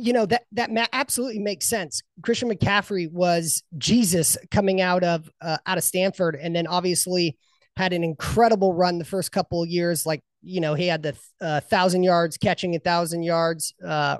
you 0.01 0.13
know 0.13 0.25
that 0.25 0.45
that 0.53 0.71
ma- 0.71 0.87
absolutely 0.91 1.39
makes 1.39 1.67
sense. 1.67 2.01
Christian 2.23 2.49
McCaffrey 2.49 3.11
was 3.11 3.63
Jesus 3.77 4.37
coming 4.49 4.81
out 4.81 5.03
of 5.03 5.29
uh, 5.41 5.57
out 5.65 5.77
of 5.77 5.83
Stanford, 5.83 6.35
and 6.35 6.55
then 6.55 6.65
obviously 6.65 7.37
had 7.77 7.93
an 7.93 8.03
incredible 8.03 8.73
run 8.73 8.97
the 8.97 9.05
first 9.05 9.31
couple 9.31 9.61
of 9.61 9.69
years. 9.69 10.05
Like 10.05 10.21
you 10.41 10.59
know, 10.59 10.73
he 10.73 10.87
had 10.87 11.03
the 11.03 11.15
uh, 11.39 11.59
thousand 11.59 12.01
yards 12.01 12.37
catching, 12.37 12.75
a 12.75 12.79
thousand 12.79 13.21
yards 13.21 13.75
uh, 13.85 14.17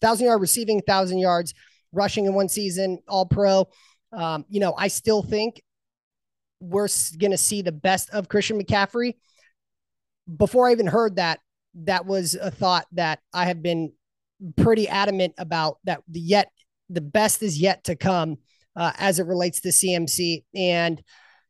thousand 0.00 0.26
yard 0.26 0.40
receiving, 0.40 0.80
thousand 0.82 1.18
yards 1.18 1.54
rushing 1.92 2.26
in 2.26 2.34
one 2.34 2.48
season, 2.48 2.98
all 3.06 3.26
pro. 3.26 3.68
Um, 4.12 4.44
you 4.48 4.58
know, 4.58 4.74
I 4.76 4.88
still 4.88 5.22
think 5.22 5.62
we're 6.58 6.88
going 7.18 7.30
to 7.30 7.38
see 7.38 7.62
the 7.62 7.72
best 7.72 8.10
of 8.10 8.28
Christian 8.28 8.60
McCaffrey. 8.60 9.14
Before 10.36 10.68
I 10.68 10.72
even 10.72 10.88
heard 10.88 11.16
that, 11.16 11.38
that 11.74 12.04
was 12.04 12.34
a 12.34 12.50
thought 12.50 12.86
that 12.92 13.20
I 13.32 13.46
have 13.46 13.62
been 13.62 13.92
pretty 14.56 14.88
adamant 14.88 15.34
about 15.38 15.78
that 15.84 16.02
the 16.08 16.20
yet 16.20 16.50
the 16.88 17.00
best 17.00 17.42
is 17.42 17.58
yet 17.58 17.84
to 17.84 17.96
come 17.96 18.38
uh, 18.76 18.92
as 18.98 19.18
it 19.18 19.26
relates 19.26 19.60
to 19.60 19.68
CMC. 19.68 20.44
And, 20.54 21.02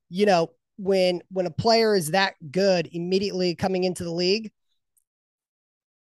you 0.09 0.27
know, 0.27 0.51
when 0.77 1.23
when 1.31 1.47
a 1.47 1.51
player 1.51 1.95
is 1.95 2.13
that 2.13 2.35
good 2.51 2.89
immediately 2.93 3.55
coming 3.55 3.85
into 3.85 4.05
the 4.05 4.13
league, 4.13 4.51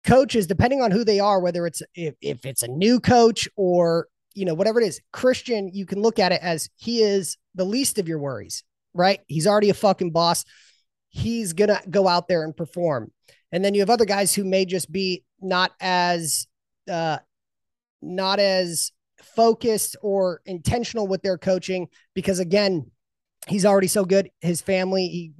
coaches, 0.04 0.46
depending 0.46 0.82
on 0.82 0.90
who 0.90 1.04
they 1.04 1.20
are, 1.20 1.40
whether 1.40 1.66
it's 1.66 1.82
if, 1.94 2.14
if 2.20 2.44
it's 2.44 2.62
a 2.62 2.68
new 2.68 2.98
coach 2.98 3.48
or 3.56 4.08
you 4.34 4.44
know 4.44 4.54
whatever 4.54 4.80
it 4.80 4.86
is, 4.86 5.00
Christian, 5.12 5.70
you 5.72 5.86
can 5.86 6.02
look 6.02 6.18
at 6.18 6.32
it 6.32 6.40
as 6.42 6.68
he 6.76 7.02
is 7.02 7.36
the 7.54 7.64
least 7.64 7.98
of 7.98 8.08
your 8.08 8.18
worries, 8.18 8.64
right? 8.94 9.20
He's 9.28 9.46
already 9.46 9.70
a 9.70 9.74
fucking 9.74 10.10
boss. 10.10 10.44
He's 11.08 11.52
gonna 11.52 11.80
go 11.88 12.08
out 12.08 12.26
there 12.26 12.42
and 12.42 12.56
perform. 12.56 13.12
And 13.52 13.64
then 13.64 13.74
you 13.74 13.80
have 13.80 13.90
other 13.90 14.04
guys 14.04 14.34
who 14.34 14.42
may 14.42 14.64
just 14.64 14.90
be 14.90 15.22
not 15.40 15.70
as 15.80 16.48
uh 16.90 17.18
not 18.02 18.38
as 18.38 18.92
focused 19.22 19.96
or 20.02 20.40
intentional 20.44 21.06
with 21.06 21.22
their 21.22 21.38
coaching 21.38 21.88
because 22.14 22.38
again 22.38 22.90
he's 23.46 23.64
already 23.64 23.86
so 23.86 24.04
good. 24.04 24.30
His 24.40 24.60
family 24.60 25.32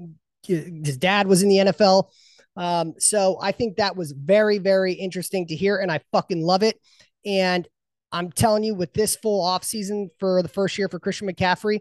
he, 0.43 0.55
his 0.85 0.97
dad 0.99 1.27
was 1.27 1.43
in 1.43 1.49
the 1.49 1.57
NFL 1.57 2.11
um, 2.57 2.95
so 2.99 3.39
I 3.41 3.53
think 3.53 3.77
that 3.77 3.97
was 3.97 4.13
very 4.13 4.59
very 4.59 4.93
interesting 4.93 5.47
to 5.49 5.57
hear 5.57 5.79
and 5.79 5.91
I 5.91 6.01
fucking 6.13 6.43
love 6.43 6.63
it. 6.63 6.79
And 7.27 7.67
I'm 8.13 8.31
telling 8.31 8.63
you 8.63 8.75
with 8.75 8.93
this 8.95 9.17
full 9.17 9.45
off 9.45 9.65
season 9.65 10.11
for 10.21 10.43
the 10.43 10.49
first 10.49 10.79
year 10.79 10.89
for 10.89 10.99
Christian 10.99 11.29
McCaffrey 11.29 11.81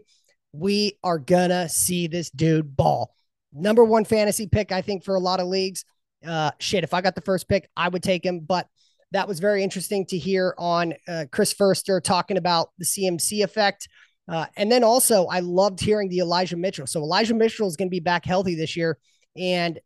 we 0.52 0.98
are 1.02 1.18
gonna 1.18 1.68
see 1.68 2.06
this 2.06 2.30
dude 2.30 2.76
ball. 2.76 3.12
Number 3.52 3.84
one 3.84 4.04
fantasy 4.04 4.46
pick 4.46 4.72
I 4.72 4.82
think 4.82 5.04
for 5.04 5.14
a 5.14 5.20
lot 5.20 5.40
of 5.40 5.46
leagues. 5.46 5.84
Uh 6.26 6.50
shit 6.58 6.84
if 6.84 6.94
I 6.94 7.00
got 7.00 7.14
the 7.14 7.20
first 7.20 7.48
pick 7.48 7.68
I 7.76 7.88
would 7.88 8.02
take 8.02 8.24
him 8.24 8.40
but 8.40 8.68
that 9.14 9.28
was 9.28 9.38
very 9.38 9.62
interesting 9.62 10.04
to 10.06 10.18
hear 10.18 10.56
on 10.58 10.92
uh, 11.06 11.26
Chris 11.30 11.52
Foerster 11.52 12.00
talking 12.00 12.36
about 12.36 12.70
the 12.78 12.84
CMC 12.84 13.44
effect. 13.44 13.88
Uh, 14.28 14.46
and 14.56 14.72
then 14.72 14.82
also, 14.82 15.26
I 15.26 15.38
loved 15.38 15.78
hearing 15.78 16.08
the 16.08 16.18
Elijah 16.18 16.56
Mitchell. 16.56 16.88
So 16.88 17.00
Elijah 17.00 17.34
Mitchell 17.34 17.68
is 17.68 17.76
going 17.76 17.86
to 17.86 17.94
be 17.94 18.00
back 18.00 18.24
healthy 18.24 18.56
this 18.56 18.76
year, 18.76 18.98
and 19.36 19.78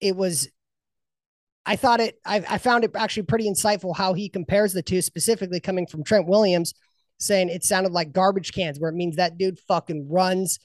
it 0.00 0.16
was. 0.16 0.48
I 1.66 1.76
thought 1.76 2.00
it. 2.00 2.18
I, 2.24 2.36
I 2.48 2.56
found 2.56 2.84
it 2.84 2.92
actually 2.94 3.24
pretty 3.24 3.50
insightful 3.50 3.94
how 3.94 4.14
he 4.14 4.30
compares 4.30 4.72
the 4.72 4.82
two, 4.82 5.02
specifically 5.02 5.60
coming 5.60 5.86
from 5.86 6.02
Trent 6.02 6.26
Williams, 6.26 6.72
saying 7.18 7.50
it 7.50 7.64
sounded 7.64 7.92
like 7.92 8.12
garbage 8.12 8.54
cans, 8.54 8.80
where 8.80 8.90
it 8.90 8.96
means 8.96 9.16
that 9.16 9.36
dude 9.36 9.58
fucking 9.68 10.08
runs 10.08 10.58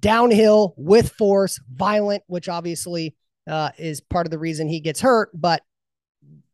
downhill 0.00 0.74
with 0.76 1.12
force, 1.12 1.60
violent, 1.72 2.24
which 2.26 2.48
obviously 2.48 3.14
uh, 3.46 3.70
is 3.78 4.00
part 4.00 4.26
of 4.26 4.32
the 4.32 4.38
reason 4.40 4.68
he 4.68 4.80
gets 4.80 5.00
hurt. 5.00 5.30
But 5.32 5.62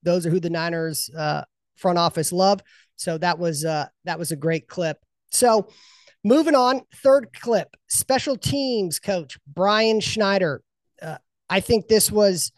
those 0.02 0.26
are 0.26 0.30
who 0.30 0.40
the 0.40 0.50
Niners 0.50 1.10
uh, 1.16 1.42
front 1.76 1.98
office 1.98 2.32
love. 2.32 2.60
So 2.96 3.18
that 3.18 3.38
was 3.38 3.64
uh, 3.64 3.86
that 4.04 4.18
was 4.18 4.32
a 4.32 4.36
great 4.36 4.68
clip. 4.68 4.98
So 5.30 5.68
moving 6.24 6.54
on, 6.54 6.82
third 6.96 7.28
clip, 7.32 7.68
special 7.88 8.36
teams 8.36 8.98
coach 8.98 9.38
Brian 9.46 10.00
Schneider. 10.00 10.62
Uh, 11.00 11.18
I 11.48 11.60
think 11.60 11.88
this 11.88 12.10
was 12.10 12.52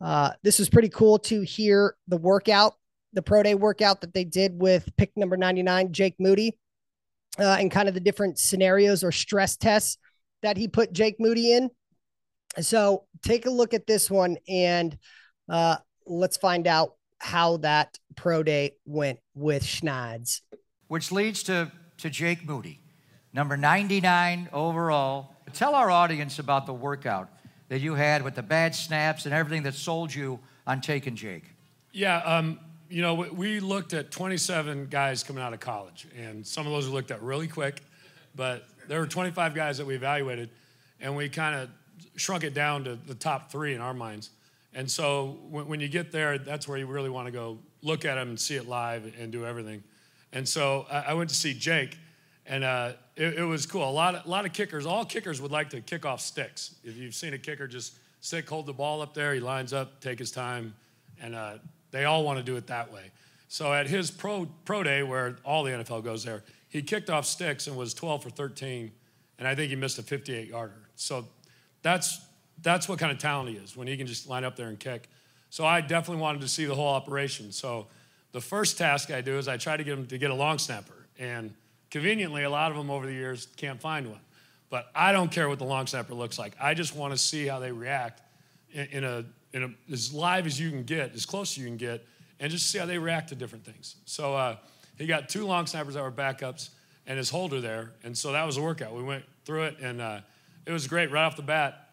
uh, 0.00 0.32
this 0.42 0.58
was 0.58 0.68
pretty 0.68 0.90
cool 0.90 1.18
to 1.20 1.40
hear 1.42 1.96
the 2.08 2.18
workout, 2.18 2.74
the 3.12 3.22
pro 3.22 3.42
day 3.42 3.54
workout 3.54 4.02
that 4.02 4.12
they 4.12 4.24
did 4.24 4.60
with 4.60 4.88
pick 4.96 5.12
number 5.16 5.36
99, 5.36 5.92
Jake 5.92 6.16
Moody, 6.18 6.58
uh, 7.38 7.56
and 7.58 7.70
kind 7.70 7.88
of 7.88 7.94
the 7.94 8.00
different 8.00 8.38
scenarios 8.38 9.02
or 9.02 9.12
stress 9.12 9.56
tests 9.56 9.96
that 10.42 10.56
he 10.56 10.68
put 10.68 10.92
Jake 10.92 11.16
Moody 11.18 11.54
in. 11.54 11.70
So 12.60 13.04
take 13.22 13.46
a 13.46 13.50
look 13.50 13.74
at 13.74 13.86
this 13.86 14.10
one 14.10 14.36
and 14.48 14.96
uh, 15.48 15.76
let's 16.06 16.36
find 16.36 16.66
out 16.66 16.94
how 17.18 17.58
that 17.58 17.98
pro 18.14 18.42
day 18.42 18.72
went 18.84 19.18
with 19.34 19.62
Schneid's. 19.62 20.42
Which 20.88 21.10
leads 21.10 21.42
to, 21.44 21.72
to 21.98 22.10
Jake 22.10 22.46
Moody, 22.46 22.80
number 23.32 23.56
99 23.56 24.48
overall. 24.52 25.34
Tell 25.52 25.74
our 25.74 25.90
audience 25.90 26.38
about 26.38 26.66
the 26.66 26.74
workout 26.74 27.28
that 27.68 27.80
you 27.80 27.94
had 27.94 28.22
with 28.22 28.34
the 28.34 28.42
bad 28.42 28.74
snaps 28.74 29.24
and 29.24 29.34
everything 29.34 29.62
that 29.64 29.74
sold 29.74 30.14
you 30.14 30.38
on 30.66 30.80
taking 30.80 31.16
Jake. 31.16 31.44
Yeah, 31.92 32.18
um, 32.18 32.60
you 32.88 33.02
know, 33.02 33.14
we 33.14 33.60
looked 33.60 33.94
at 33.94 34.10
27 34.10 34.86
guys 34.86 35.24
coming 35.24 35.42
out 35.42 35.52
of 35.52 35.60
college, 35.60 36.06
and 36.16 36.46
some 36.46 36.66
of 36.66 36.72
those 36.72 36.86
we 36.86 36.92
looked 36.92 37.10
at 37.10 37.22
really 37.22 37.48
quick, 37.48 37.82
but 38.34 38.66
there 38.86 39.00
were 39.00 39.06
25 39.06 39.54
guys 39.54 39.78
that 39.78 39.86
we 39.86 39.94
evaluated, 39.94 40.50
and 41.00 41.16
we 41.16 41.28
kind 41.28 41.56
of 41.56 41.70
shrunk 42.16 42.44
it 42.44 42.54
down 42.54 42.84
to 42.84 42.94
the 42.94 43.14
top 43.14 43.50
three 43.50 43.74
in 43.74 43.80
our 43.80 43.94
minds. 43.94 44.30
And 44.76 44.88
so 44.88 45.38
when, 45.48 45.66
when 45.66 45.80
you 45.80 45.88
get 45.88 46.12
there, 46.12 46.36
that's 46.36 46.68
where 46.68 46.76
you 46.76 46.86
really 46.86 47.08
want 47.08 47.26
to 47.26 47.32
go 47.32 47.58
look 47.82 48.04
at 48.04 48.16
them 48.16 48.28
and 48.28 48.38
see 48.38 48.56
it 48.56 48.68
live 48.68 49.10
and 49.18 49.32
do 49.32 49.46
everything. 49.46 49.82
And 50.32 50.46
so 50.46 50.86
I, 50.90 50.98
I 50.98 51.14
went 51.14 51.30
to 51.30 51.34
see 51.34 51.54
Jake, 51.54 51.96
and 52.44 52.62
uh, 52.62 52.92
it, 53.16 53.38
it, 53.38 53.42
was 53.42 53.64
cool. 53.64 53.88
A 53.88 53.90
lot, 53.90 54.14
of, 54.14 54.26
a 54.26 54.28
lot 54.28 54.44
of 54.44 54.52
kickers, 54.52 54.84
all 54.84 55.06
kickers 55.06 55.40
would 55.40 55.50
like 55.50 55.70
to 55.70 55.80
kick 55.80 56.04
off 56.04 56.20
sticks. 56.20 56.74
If 56.84 56.96
you've 56.98 57.14
seen 57.14 57.32
a 57.32 57.38
kicker 57.38 57.66
just 57.66 57.94
stick, 58.20 58.46
hold 58.46 58.66
the 58.66 58.74
ball 58.74 59.00
up 59.00 59.14
there, 59.14 59.32
he 59.32 59.40
lines 59.40 59.72
up, 59.72 60.00
take 60.02 60.18
his 60.18 60.30
time, 60.30 60.74
and 61.22 61.34
uh, 61.34 61.54
they 61.90 62.04
all 62.04 62.22
want 62.22 62.38
to 62.38 62.44
do 62.44 62.56
it 62.56 62.66
that 62.66 62.92
way. 62.92 63.10
So 63.48 63.72
at 63.72 63.86
his 63.86 64.10
pro, 64.10 64.46
pro 64.66 64.82
day, 64.82 65.02
where 65.02 65.38
all 65.42 65.64
the 65.64 65.70
NFL 65.70 66.04
goes 66.04 66.22
there, 66.22 66.44
he 66.68 66.82
kicked 66.82 67.08
off 67.08 67.24
sticks 67.24 67.66
and 67.66 67.78
was 67.78 67.94
12 67.94 68.24
for 68.24 68.30
13, 68.30 68.92
and 69.38 69.48
I 69.48 69.54
think 69.54 69.70
he 69.70 69.76
missed 69.76 69.98
a 69.98 70.02
58 70.02 70.48
yarder. 70.48 70.90
So 70.96 71.26
that's 71.80 72.25
that's 72.62 72.88
what 72.88 72.98
kind 72.98 73.12
of 73.12 73.18
talent 73.18 73.50
he 73.50 73.56
is 73.56 73.76
when 73.76 73.86
he 73.86 73.96
can 73.96 74.06
just 74.06 74.28
line 74.28 74.44
up 74.44 74.56
there 74.56 74.68
and 74.68 74.78
kick. 74.78 75.08
So 75.50 75.64
I 75.64 75.80
definitely 75.80 76.22
wanted 76.22 76.40
to 76.40 76.48
see 76.48 76.64
the 76.64 76.74
whole 76.74 76.88
operation. 76.88 77.52
So 77.52 77.86
the 78.32 78.40
first 78.40 78.78
task 78.78 79.10
I 79.10 79.20
do 79.20 79.38
is 79.38 79.48
I 79.48 79.56
try 79.56 79.76
to 79.76 79.84
get 79.84 79.98
him 79.98 80.06
to 80.08 80.18
get 80.18 80.30
a 80.30 80.34
long 80.34 80.58
snapper. 80.58 81.06
And 81.18 81.54
conveniently, 81.90 82.42
a 82.42 82.50
lot 82.50 82.70
of 82.70 82.76
them 82.76 82.90
over 82.90 83.06
the 83.06 83.12
years 83.12 83.48
can't 83.56 83.80
find 83.80 84.10
one. 84.10 84.20
But 84.68 84.90
I 84.94 85.12
don't 85.12 85.30
care 85.30 85.48
what 85.48 85.58
the 85.58 85.64
long 85.64 85.86
snapper 85.86 86.14
looks 86.14 86.38
like. 86.38 86.54
I 86.60 86.74
just 86.74 86.94
want 86.94 87.12
to 87.12 87.18
see 87.18 87.46
how 87.46 87.60
they 87.60 87.72
react 87.72 88.20
in, 88.72 88.86
in, 88.86 89.04
a, 89.04 89.24
in 89.52 89.62
a, 89.62 89.92
as 89.92 90.12
live 90.12 90.46
as 90.46 90.58
you 90.58 90.70
can 90.70 90.82
get, 90.82 91.14
as 91.14 91.24
close 91.24 91.52
as 91.52 91.58
you 91.58 91.66
can 91.66 91.76
get, 91.76 92.04
and 92.40 92.50
just 92.50 92.70
see 92.70 92.78
how 92.78 92.86
they 92.86 92.98
react 92.98 93.28
to 93.28 93.34
different 93.34 93.64
things. 93.64 93.96
So 94.04 94.34
uh, 94.34 94.56
he 94.98 95.06
got 95.06 95.28
two 95.28 95.46
long 95.46 95.66
snappers 95.66 95.94
that 95.94 96.02
were 96.02 96.10
backups 96.10 96.70
and 97.06 97.16
his 97.16 97.30
holder 97.30 97.60
there. 97.60 97.92
And 98.02 98.18
so 98.18 98.32
that 98.32 98.44
was 98.44 98.56
a 98.56 98.62
workout. 98.62 98.92
We 98.92 99.04
went 99.04 99.24
through 99.44 99.64
it, 99.64 99.78
and 99.80 100.00
uh, 100.00 100.20
it 100.66 100.72
was 100.72 100.88
great 100.88 101.12
right 101.12 101.24
off 101.24 101.36
the 101.36 101.42
bat 101.42 101.85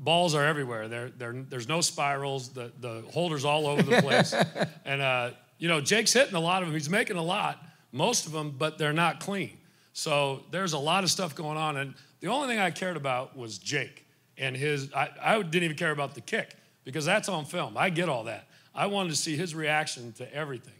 balls 0.00 0.34
are 0.34 0.44
everywhere. 0.44 0.88
There, 0.88 1.10
there's 1.10 1.68
no 1.68 1.80
spirals. 1.80 2.48
The, 2.48 2.72
the 2.80 3.04
holders 3.12 3.44
all 3.44 3.66
over 3.66 3.82
the 3.82 4.02
place. 4.02 4.34
and, 4.84 5.00
uh, 5.00 5.30
you 5.58 5.68
know, 5.68 5.80
Jake's 5.80 6.12
hitting 6.12 6.34
a 6.34 6.40
lot 6.40 6.62
of 6.62 6.68
them. 6.68 6.74
He's 6.74 6.90
making 6.90 7.16
a 7.16 7.22
lot, 7.22 7.62
most 7.92 8.26
of 8.26 8.32
them, 8.32 8.54
but 8.58 8.78
they're 8.78 8.94
not 8.94 9.20
clean. 9.20 9.58
So 9.92 10.44
there's 10.50 10.72
a 10.72 10.78
lot 10.78 11.04
of 11.04 11.10
stuff 11.10 11.34
going 11.34 11.58
on. 11.58 11.76
And 11.76 11.94
the 12.20 12.28
only 12.28 12.48
thing 12.48 12.58
I 12.58 12.70
cared 12.70 12.96
about 12.96 13.36
was 13.36 13.58
Jake 13.58 14.06
and 14.38 14.56
his, 14.56 14.92
I, 14.94 15.10
I 15.22 15.42
didn't 15.42 15.64
even 15.64 15.76
care 15.76 15.90
about 15.90 16.14
the 16.14 16.22
kick 16.22 16.56
because 16.84 17.04
that's 17.04 17.28
on 17.28 17.44
film. 17.44 17.76
I 17.76 17.90
get 17.90 18.08
all 18.08 18.24
that. 18.24 18.48
I 18.74 18.86
wanted 18.86 19.10
to 19.10 19.16
see 19.16 19.36
his 19.36 19.54
reaction 19.54 20.12
to 20.14 20.34
everything 20.34 20.72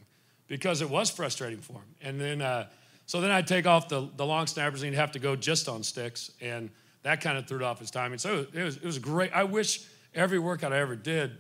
because 0.48 0.80
it 0.80 0.88
was 0.88 1.10
frustrating 1.10 1.60
for 1.60 1.74
him. 1.74 1.94
And 2.00 2.20
then, 2.20 2.40
uh, 2.40 2.68
so 3.04 3.20
then 3.20 3.30
I'd 3.30 3.46
take 3.46 3.66
off 3.66 3.88
the, 3.88 4.08
the 4.16 4.24
long 4.24 4.46
snappers 4.46 4.82
and 4.82 4.92
he'd 4.92 4.98
have 4.98 5.12
to 5.12 5.18
go 5.18 5.36
just 5.36 5.68
on 5.68 5.82
sticks. 5.82 6.30
And 6.40 6.70
that 7.02 7.21
kind 7.21 7.38
of 7.38 7.47
threw 7.47 7.64
off 7.64 7.78
his 7.78 7.90
timing. 7.90 8.19
So 8.19 8.47
it 8.52 8.62
was, 8.62 8.76
it 8.76 8.85
was 8.85 8.99
great. 8.99 9.33
I 9.33 9.45
wish 9.45 9.80
every 10.14 10.38
workout 10.38 10.73
I 10.73 10.78
ever 10.78 10.97
did, 10.97 11.33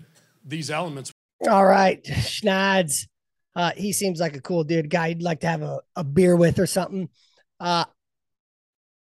these 0.44 0.70
elements. 0.70 1.12
All 1.48 1.64
right, 1.64 2.02
Schneid's. 2.04 3.06
Uh, 3.56 3.72
he 3.76 3.92
seems 3.92 4.20
like 4.20 4.36
a 4.36 4.40
cool 4.40 4.62
dude, 4.62 4.88
guy 4.90 5.08
you'd 5.08 5.22
like 5.22 5.40
to 5.40 5.48
have 5.48 5.62
a, 5.62 5.80
a 5.96 6.04
beer 6.04 6.36
with 6.36 6.58
or 6.58 6.66
something. 6.66 7.08
Uh, 7.58 7.84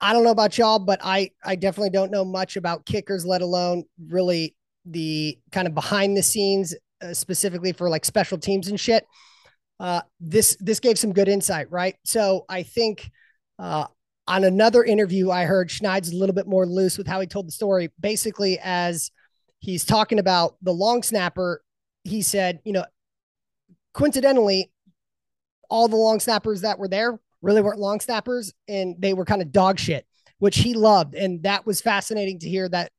I 0.01 0.13
don't 0.13 0.25
know 0.25 0.31
about 0.31 0.57
y'all, 0.57 0.79
but 0.79 1.01
I 1.03 1.31
I 1.45 1.57
definitely 1.57 1.91
don't 1.91 2.11
know 2.11 2.25
much 2.25 2.57
about 2.57 2.87
kickers, 2.87 3.27
let 3.27 3.43
alone 3.43 3.85
really 4.09 4.55
the 4.85 5.39
kind 5.53 5.67
of 5.67 5.75
behind 5.75 6.17
the 6.17 6.23
scenes, 6.23 6.75
uh, 7.03 7.13
specifically 7.13 7.73
for 7.73 7.91
like 7.91 8.05
special 8.05 8.39
teams 8.39 8.69
and 8.69 8.79
shit. 8.79 9.05
Uh, 9.81 10.01
this 10.21 10.57
this 10.61 10.81
gave 10.81 10.99
some 10.99 11.13
good 11.13 11.29
insight, 11.29 11.71
right? 11.71 11.97
So 12.05 12.45
I 12.49 12.63
think 12.63 13.11
uh, 13.59 13.87
on 14.29 14.45
another 14.45 14.85
interview, 14.85 15.31
I 15.31 15.45
heard 15.45 15.71
Schneid's 15.71 16.13
a 16.13 16.17
little 16.17 16.35
bit 16.35 16.47
more 16.47 16.67
loose 16.67 16.99
with 16.99 17.07
how 17.07 17.19
he 17.21 17.27
told 17.27 17.49
the 17.49 17.53
story. 17.53 17.91
Basically, 17.99 18.59
as 18.63 19.11
he's 19.59 19.87
talking 19.87 20.19
about 20.19 20.57
the 20.63 20.73
long 20.73 21.03
snapper, 21.03 21.63
he 22.05 22.21
said, 22.21 22.61
you 22.65 22.75
know, 22.75 22.85
coincidentally, 23.95 24.71
all 25.71 25.89
the 25.89 25.97
long 25.97 26.21
snappers 26.21 26.61
that 26.61 26.79
were 26.79 26.89
there 26.89 27.19
really 27.43 27.63
weren't 27.63 27.81
long 27.81 28.01
snappers 28.01 28.53
and 28.69 28.97
they 28.99 29.15
were 29.15 29.25
kind 29.25 29.43
of 29.43 29.51
dog 29.51 29.79
shit, 29.79 30.07
which 30.39 30.59
he 30.59 30.75
loved. 30.75 31.15
And 31.15 31.43
that 31.43 31.67
was 31.67 31.81
fascinating 31.81 32.39
to 32.41 32.49
hear 32.49 32.69
that, 32.69 32.93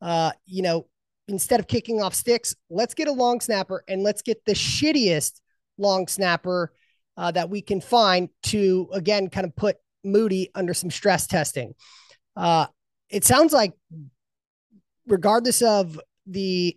uh, 0.00 0.32
you 0.46 0.62
know, 0.62 0.86
instead 1.28 1.60
of 1.60 1.68
kicking 1.68 2.02
off 2.02 2.14
sticks, 2.14 2.54
let's 2.70 2.94
get 2.94 3.08
a 3.08 3.12
long 3.12 3.40
snapper 3.40 3.84
and 3.86 4.02
let's 4.02 4.22
get 4.22 4.44
the 4.46 4.52
shittiest 4.52 5.40
long 5.78 6.08
snapper 6.08 6.72
uh, 7.16 7.30
that 7.32 7.50
we 7.50 7.60
can 7.60 7.80
find 7.80 8.30
to 8.44 8.88
again 8.92 9.28
kind 9.28 9.46
of 9.46 9.54
put 9.56 9.76
Moody 10.04 10.50
under 10.54 10.74
some 10.74 10.90
stress 10.90 11.26
testing. 11.26 11.74
Uh, 12.36 12.66
it 13.08 13.24
sounds 13.24 13.52
like, 13.52 13.72
regardless 15.06 15.62
of 15.62 16.00
the 16.26 16.76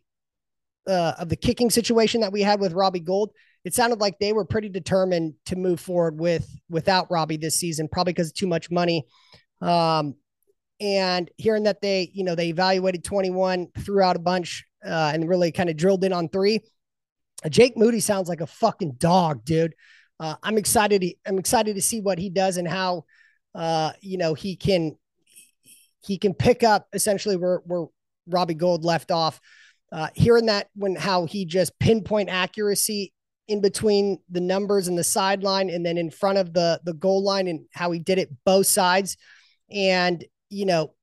uh, 0.87 1.13
of 1.19 1.29
the 1.29 1.35
kicking 1.35 1.69
situation 1.69 2.21
that 2.21 2.33
we 2.33 2.41
had 2.41 2.59
with 2.59 2.73
Robbie 2.73 2.99
Gould, 2.99 3.31
it 3.63 3.73
sounded 3.73 4.01
like 4.01 4.19
they 4.19 4.33
were 4.33 4.45
pretty 4.45 4.69
determined 4.69 5.35
to 5.45 5.55
move 5.55 5.79
forward 5.79 6.19
with 6.19 6.47
without 6.69 7.09
Robbie 7.09 7.37
this 7.37 7.57
season, 7.57 7.87
probably 7.87 8.13
because 8.13 8.29
of 8.29 8.33
too 8.33 8.47
much 8.47 8.69
money. 8.69 9.05
Um, 9.61 10.15
and 10.81 11.29
hearing 11.37 11.63
that 11.63 11.81
they, 11.81 12.11
you 12.13 12.23
know, 12.23 12.35
they 12.35 12.49
evaluated 12.49 13.05
21, 13.05 13.67
threw 13.79 14.01
out 14.01 14.17
a 14.17 14.19
bunch, 14.19 14.65
uh, 14.85 15.11
and 15.13 15.29
really 15.29 15.51
kind 15.51 15.69
of 15.69 15.77
drilled 15.77 16.03
in 16.03 16.11
on 16.11 16.27
three. 16.27 16.59
Jake 17.49 17.77
Moody 17.77 17.99
sounds 17.99 18.27
like 18.27 18.41
a 18.41 18.47
fucking 18.47 18.93
dog, 18.93 19.45
dude. 19.45 19.75
Uh, 20.19 20.35
I'm 20.43 20.57
excited. 20.57 21.05
I'm 21.25 21.39
excited 21.39 21.75
to 21.75 21.81
see 21.81 22.01
what 22.01 22.19
he 22.19 22.29
does 22.29 22.57
and 22.57 22.67
how, 22.67 23.05
uh, 23.55 23.91
you 24.01 24.17
know, 24.17 24.33
he 24.33 24.55
can 24.55 24.97
he 26.01 26.17
can 26.17 26.33
pick 26.33 26.63
up 26.63 26.87
essentially 26.93 27.35
where 27.35 27.61
where 27.65 27.85
Robbie 28.27 28.53
Gould 28.53 28.83
left 28.83 29.11
off. 29.11 29.39
Uh, 29.91 30.07
hearing 30.15 30.47
that 30.47 30.67
when 30.75 30.95
how 30.95 31.25
he 31.25 31.45
just 31.45 31.77
pinpoint 31.79 32.29
accuracy 32.29 33.13
in 33.47 33.61
between 33.61 34.19
the 34.29 34.41
numbers 34.41 34.87
and 34.87 34.97
the 34.97 35.03
sideline 35.03 35.69
and 35.69 35.85
then 35.85 35.97
in 35.97 36.09
front 36.09 36.37
of 36.37 36.53
the 36.53 36.79
the 36.83 36.93
goal 36.93 37.23
line 37.23 37.47
and 37.47 37.65
how 37.73 37.91
he 37.91 37.99
did 37.99 38.17
it 38.17 38.29
both 38.45 38.65
sides 38.65 39.17
and 39.69 40.23
you 40.49 40.65
know 40.65 40.93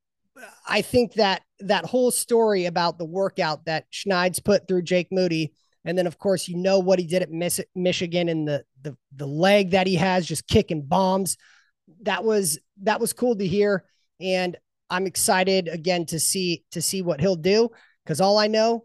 i 0.66 0.80
think 0.80 1.12
that 1.14 1.42
that 1.60 1.84
whole 1.84 2.10
story 2.10 2.64
about 2.64 2.98
the 2.98 3.04
workout 3.04 3.66
that 3.66 3.84
schneids 3.90 4.40
put 4.40 4.66
through 4.66 4.82
jake 4.82 5.08
moody 5.10 5.52
and 5.84 5.98
then 5.98 6.06
of 6.06 6.18
course 6.18 6.48
you 6.48 6.56
know 6.56 6.78
what 6.78 6.98
he 6.98 7.06
did 7.06 7.22
at 7.22 7.30
michigan 7.74 8.28
and 8.28 8.48
the, 8.48 8.64
the 8.80 8.96
the 9.14 9.26
leg 9.26 9.70
that 9.70 9.86
he 9.86 9.96
has 9.96 10.26
just 10.26 10.46
kicking 10.48 10.82
bombs 10.82 11.36
that 12.02 12.24
was 12.24 12.58
that 12.82 13.00
was 13.00 13.12
cool 13.12 13.36
to 13.36 13.46
hear 13.46 13.84
and 14.20 14.56
i'm 14.90 15.06
excited 15.06 15.68
again 15.68 16.06
to 16.06 16.18
see 16.18 16.64
to 16.70 16.82
see 16.82 17.02
what 17.02 17.20
he'll 17.20 17.36
do 17.36 17.68
because 18.04 18.20
all 18.20 18.38
i 18.38 18.46
know 18.46 18.84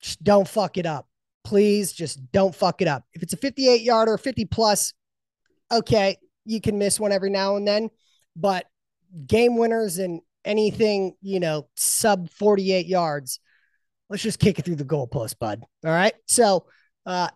just 0.00 0.22
don't 0.22 0.48
fuck 0.48 0.76
it 0.76 0.86
up 0.86 1.08
please 1.44 1.92
just 1.92 2.32
don't 2.32 2.54
fuck 2.54 2.82
it 2.82 2.88
up. 2.88 3.04
If 3.12 3.22
it's 3.22 3.34
a 3.34 3.36
58 3.36 3.82
yarder, 3.82 4.18
50 4.18 4.46
plus, 4.46 4.92
okay, 5.70 6.16
you 6.44 6.60
can 6.60 6.78
miss 6.78 6.98
one 6.98 7.12
every 7.12 7.30
now 7.30 7.56
and 7.56 7.68
then, 7.68 7.90
but 8.34 8.66
game 9.26 9.56
winners 9.56 9.98
and 9.98 10.20
anything, 10.44 11.14
you 11.20 11.38
know, 11.38 11.68
sub 11.76 12.30
48 12.30 12.86
yards, 12.86 13.38
let's 14.08 14.22
just 14.22 14.40
kick 14.40 14.58
it 14.58 14.64
through 14.64 14.76
the 14.76 14.84
goalpost, 14.84 15.38
bud. 15.38 15.62
All 15.84 15.90
right. 15.90 16.14
So, 16.26 16.66
uh, 17.06 17.28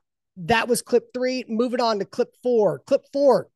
that 0.42 0.68
was 0.68 0.82
clip 0.82 1.12
three. 1.12 1.44
Moving 1.48 1.80
on 1.80 1.98
to 1.98 2.04
clip 2.04 2.32
four. 2.42 2.78
Clip 2.80 3.02
four, 3.12 3.48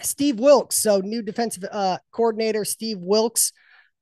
Steve 0.00 0.38
Wilks. 0.38 0.76
So, 0.76 1.00
new 1.00 1.22
defensive 1.22 1.64
uh, 1.70 1.98
coordinator, 2.12 2.64
Steve 2.64 2.98
Wilks, 3.00 3.52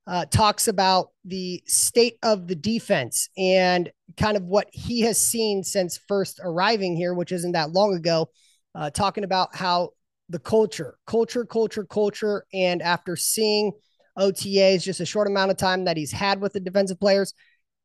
uh, 0.06 0.24
talks 0.26 0.68
about 0.68 1.08
the 1.24 1.62
state 1.66 2.16
of 2.22 2.46
the 2.46 2.54
defense 2.54 3.28
and 3.36 3.90
kind 4.16 4.36
of 4.36 4.44
what 4.44 4.68
he 4.72 5.00
has 5.00 5.18
seen 5.18 5.64
since 5.64 5.98
first 6.08 6.40
arriving 6.42 6.96
here, 6.96 7.12
which 7.12 7.32
isn't 7.32 7.52
that 7.52 7.72
long 7.72 7.94
ago, 7.94 8.28
uh, 8.74 8.90
talking 8.90 9.24
about 9.24 9.54
how 9.54 9.90
the 10.28 10.38
culture, 10.38 10.96
culture, 11.06 11.44
culture, 11.44 11.84
culture. 11.84 12.44
And 12.52 12.82
after 12.82 13.16
seeing 13.16 13.72
OTAs, 14.18 14.82
just 14.82 15.00
a 15.00 15.06
short 15.06 15.28
amount 15.28 15.50
of 15.50 15.56
time 15.56 15.84
that 15.84 15.96
he's 15.96 16.12
had 16.12 16.40
with 16.40 16.52
the 16.52 16.60
defensive 16.60 17.00
players, 17.00 17.34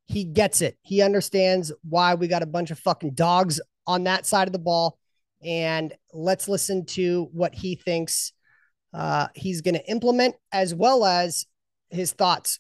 he 0.06 0.24
gets 0.24 0.62
it. 0.62 0.77
He 0.82 1.01
understands 1.01 1.72
why 1.88 2.15
we 2.15 2.27
got 2.27 2.44
a 2.44 2.48
bunch 2.48 2.72
of 2.72 2.80
fucking 2.80 3.13
dogs 3.13 3.60
on 3.88 4.03
that 4.03 4.25
side 4.25 4.48
of 4.48 4.53
the 4.53 4.60
ball. 4.60 5.00
And 5.44 5.94
let's 6.14 6.48
listen 6.48 6.86
to 6.88 7.30
what 7.32 7.54
he 7.56 7.76
thinks 7.76 8.34
uh, 8.94 9.28
he's 9.36 9.62
going 9.62 9.76
to 9.76 9.90
implement, 9.90 10.36
as 10.52 10.76
well 10.76 11.06
as 11.06 11.46
his 11.90 12.12
thoughts 12.12 12.60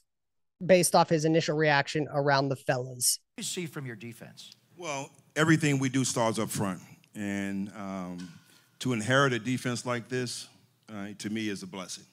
based 0.63 0.95
off 0.95 1.09
his 1.09 1.25
initial 1.25 1.57
reaction 1.57 2.07
around 2.13 2.49
the 2.49 2.55
fellas. 2.55 3.19
you 3.37 3.43
see 3.43 3.65
from 3.65 3.85
your 3.85 3.95
defense? 3.95 4.51
Well, 4.77 5.09
everything 5.35 5.79
we 5.79 5.89
do 5.89 6.03
starts 6.03 6.39
up 6.39 6.49
front. 6.49 6.79
And 7.15 7.71
um, 7.75 8.31
to 8.79 8.93
inherit 8.93 9.33
a 9.33 9.39
defense 9.39 9.85
like 9.85 10.07
this, 10.07 10.47
uh, 10.89 11.07
to 11.19 11.29
me, 11.29 11.49
is 11.49 11.63
a 11.63 11.67
blessing. 11.67 12.05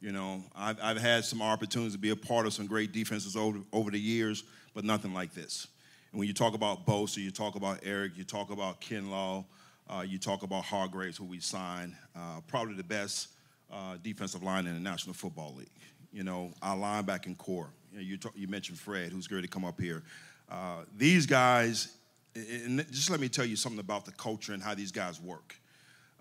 You 0.00 0.12
know, 0.12 0.42
I've, 0.56 0.78
I've 0.82 0.98
had 0.98 1.24
some 1.24 1.42
opportunities 1.42 1.92
to 1.92 1.98
be 1.98 2.10
a 2.10 2.16
part 2.16 2.46
of 2.46 2.54
some 2.54 2.66
great 2.66 2.92
defenses 2.92 3.36
over, 3.36 3.58
over 3.72 3.90
the 3.90 4.00
years, 4.00 4.44
but 4.74 4.84
nothing 4.84 5.12
like 5.12 5.34
this. 5.34 5.66
And 6.10 6.18
when 6.18 6.26
you 6.26 6.34
talk 6.34 6.54
about 6.54 6.86
Bosa, 6.86 7.18
you 7.18 7.30
talk 7.30 7.54
about 7.54 7.82
Arik, 7.82 8.16
you 8.16 8.24
talk 8.24 8.50
about 8.50 8.80
Kinlaw, 8.80 9.44
uh, 9.90 10.02
you 10.02 10.18
talk 10.18 10.42
about 10.42 10.64
Hargreaves, 10.64 11.16
who 11.16 11.24
we 11.24 11.40
signed, 11.40 11.94
uh, 12.16 12.40
probably 12.46 12.74
the 12.74 12.84
best 12.84 13.28
uh, 13.70 13.96
defensive 14.02 14.42
line 14.42 14.66
in 14.66 14.74
the 14.74 14.80
National 14.80 15.14
Football 15.14 15.54
League 15.56 15.68
you 16.12 16.24
know, 16.24 16.52
our 16.62 16.76
linebacking 16.76 17.38
corps. 17.38 17.70
You, 17.92 17.98
know, 17.98 18.04
you, 18.04 18.16
talk, 18.16 18.32
you 18.34 18.48
mentioned 18.48 18.78
Fred, 18.78 19.12
who's 19.12 19.26
going 19.26 19.42
to 19.42 19.48
come 19.48 19.64
up 19.64 19.80
here. 19.80 20.02
Uh, 20.50 20.84
these 20.96 21.26
guys, 21.26 21.96
and 22.34 22.84
just 22.90 23.10
let 23.10 23.20
me 23.20 23.28
tell 23.28 23.44
you 23.44 23.56
something 23.56 23.80
about 23.80 24.04
the 24.04 24.12
culture 24.12 24.52
and 24.52 24.62
how 24.62 24.74
these 24.74 24.92
guys 24.92 25.20
work. 25.20 25.56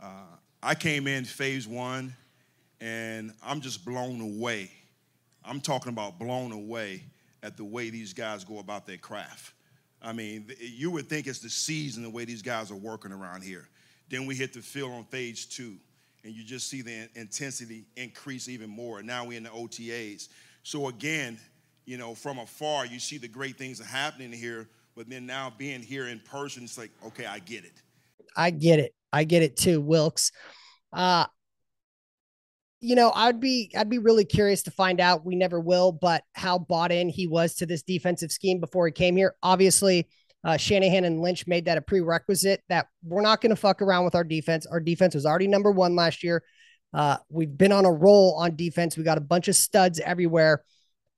Uh, 0.02 0.38
I 0.62 0.76
came 0.76 1.08
in 1.08 1.26
phase 1.26 1.68
one, 1.68 2.16
and 2.82 3.34
I'm 3.44 3.62
just 3.62 3.86
blown 3.86 4.22
away. 4.22 4.72
I'm 5.44 5.62
talking 5.62 5.92
about 5.92 6.20
blown 6.20 6.52
away 6.52 7.04
at 7.42 7.58
the 7.58 7.64
way 7.64 7.90
these 7.90 8.14
guys 8.14 8.44
go 8.44 8.60
about 8.60 8.86
their 8.86 8.98
craft. 8.98 9.54
I 10.02 10.14
mean, 10.14 10.50
you 10.60 10.92
would 10.92 11.10
think 11.10 11.28
it's 11.28 11.40
the 11.40 11.50
season 11.50 12.04
the 12.04 12.10
way 12.10 12.26
these 12.26 12.42
guys 12.42 12.72
are 12.72 12.76
working 12.76 13.12
around 13.12 13.44
here. 13.44 13.68
Then 14.10 14.26
we 14.26 14.36
hit 14.36 14.54
the 14.54 14.62
field 14.62 14.92
on 14.92 15.04
phase 15.06 15.46
two 15.46 15.76
and 16.24 16.34
you 16.34 16.44
just 16.44 16.70
see 16.70 16.82
the 16.82 17.10
intensity 17.16 17.86
increase 17.96 18.50
even 18.50 18.70
more. 18.70 19.02
Now 19.02 19.26
we're 19.26 19.38
in 19.38 19.44
the 19.44 19.50
OTAs. 19.50 20.30
So 20.64 20.88
again, 20.88 21.40
you 21.86 21.98
know, 21.98 22.14
from 22.14 22.40
afar, 22.40 22.86
you 22.86 23.00
see 23.00 23.18
the 23.18 23.28
great 23.28 23.58
things 23.58 23.84
happening 23.84 24.32
here, 24.32 24.70
but 24.96 25.10
then 25.10 25.26
now 25.26 25.52
being 25.58 25.82
here 25.82 26.08
in 26.08 26.20
person, 26.20 26.64
it's 26.64 26.78
like, 26.78 26.92
okay, 27.06 27.26
I 27.26 27.40
get 27.40 27.64
it. 27.64 27.82
I 28.36 28.52
get 28.52 28.80
it. 28.80 28.94
I 29.12 29.24
get 29.24 29.44
it 29.44 29.58
too, 29.58 29.82
Wilks. 29.82 30.32
Uh, 30.94 31.26
you 32.82 32.96
know, 32.96 33.12
I'd 33.13 33.39
be 33.39 33.72
I'd 33.76 33.89
be 33.89 33.98
really 33.98 34.26
curious 34.26 34.63
to 34.63 34.72
find 34.72 35.02
out. 35.02 35.26
We 35.26 35.36
never 35.36 35.60
will, 35.60 35.92
but 35.92 36.24
how 36.34 36.58
bought 36.58 36.92
in 36.92 37.10
he 37.10 37.28
was 37.28 37.56
to 37.56 37.65
this 37.65 37.84
defensive 37.84 38.32
scheme 38.32 38.60
before 38.60 38.86
he 38.86 38.92
came 38.92 39.18
here. 39.18 39.36
Obviously, 39.44 40.08
uh, 40.44 40.56
Shanahan 40.56 41.04
and 41.04 41.22
Lynch 41.22 41.46
made 41.48 41.65
that 41.65 41.78
a 41.78 41.82
prerequisite 41.82 42.63
that 42.70 42.88
we're 43.04 43.22
not 43.22 43.42
going 43.42 43.50
to 43.50 43.56
fuck 43.56 43.82
around 43.82 44.06
with 44.06 44.15
our 44.15 44.24
defense. 44.24 44.65
Our 44.65 44.80
defense 44.80 45.13
was 45.13 45.26
already 45.26 45.48
number 45.48 45.72
one 45.72 45.96
last 45.96 46.24
year. 46.24 46.44
Uh, 46.94 47.18
we've 47.30 47.56
been 47.56 47.72
on 47.72 47.86
a 47.86 47.92
roll 47.92 48.36
on 48.36 48.56
defense. 48.56 48.98
We 48.98 49.04
got 49.04 49.18
a 49.18 49.22
bunch 49.22 49.48
of 49.48 49.56
studs 49.56 50.00
everywhere. 50.00 50.63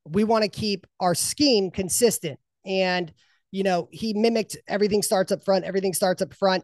We 0.05 0.23
want 0.23 0.43
to 0.43 0.49
keep 0.49 0.87
our 0.99 1.13
scheme 1.13 1.69
consistent. 1.69 2.39
And, 2.65 3.13
you 3.51 3.63
know, 3.63 3.87
he 3.91 4.13
mimicked 4.13 4.57
everything 4.67 5.03
starts 5.03 5.31
up 5.31 5.43
front, 5.45 5.65
everything 5.65 5.93
starts 5.93 6.21
up 6.21 6.33
front. 6.33 6.63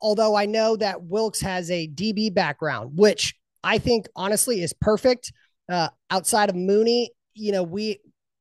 Although 0.00 0.36
I 0.36 0.46
know 0.46 0.76
that 0.76 1.02
Wilks 1.02 1.40
has 1.40 1.70
a 1.70 1.88
DB 1.88 2.32
background, 2.32 2.92
which 2.94 3.34
I 3.62 3.78
think 3.78 4.06
honestly 4.16 4.62
is 4.62 4.72
perfect. 4.72 5.32
Uh, 5.70 5.88
outside 6.10 6.48
of 6.48 6.56
Mooney, 6.56 7.10
you 7.34 7.52
know, 7.52 7.62
we, 7.62 8.00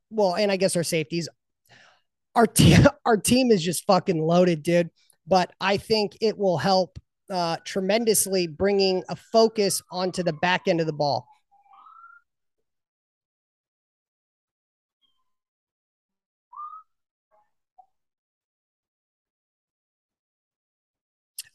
well, 0.09 0.35
and 0.35 0.51
I 0.51 0.57
guess 0.57 0.75
our 0.75 0.83
safeties, 0.83 1.27
our 2.35 2.47
team 2.47 2.85
our 3.05 3.17
team 3.17 3.51
is 3.51 3.63
just 3.63 3.85
fucking 3.85 4.21
loaded, 4.21 4.63
dude. 4.63 4.89
But 5.25 5.51
I 5.59 5.77
think 5.77 6.17
it 6.21 6.37
will 6.37 6.57
help 6.57 6.97
uh, 7.29 7.57
tremendously 7.65 8.47
bringing 8.47 9.03
a 9.09 9.15
focus 9.15 9.81
onto 9.91 10.23
the 10.23 10.33
back 10.33 10.67
end 10.67 10.79
of 10.79 10.87
the 10.87 10.93
ball. 10.93 11.27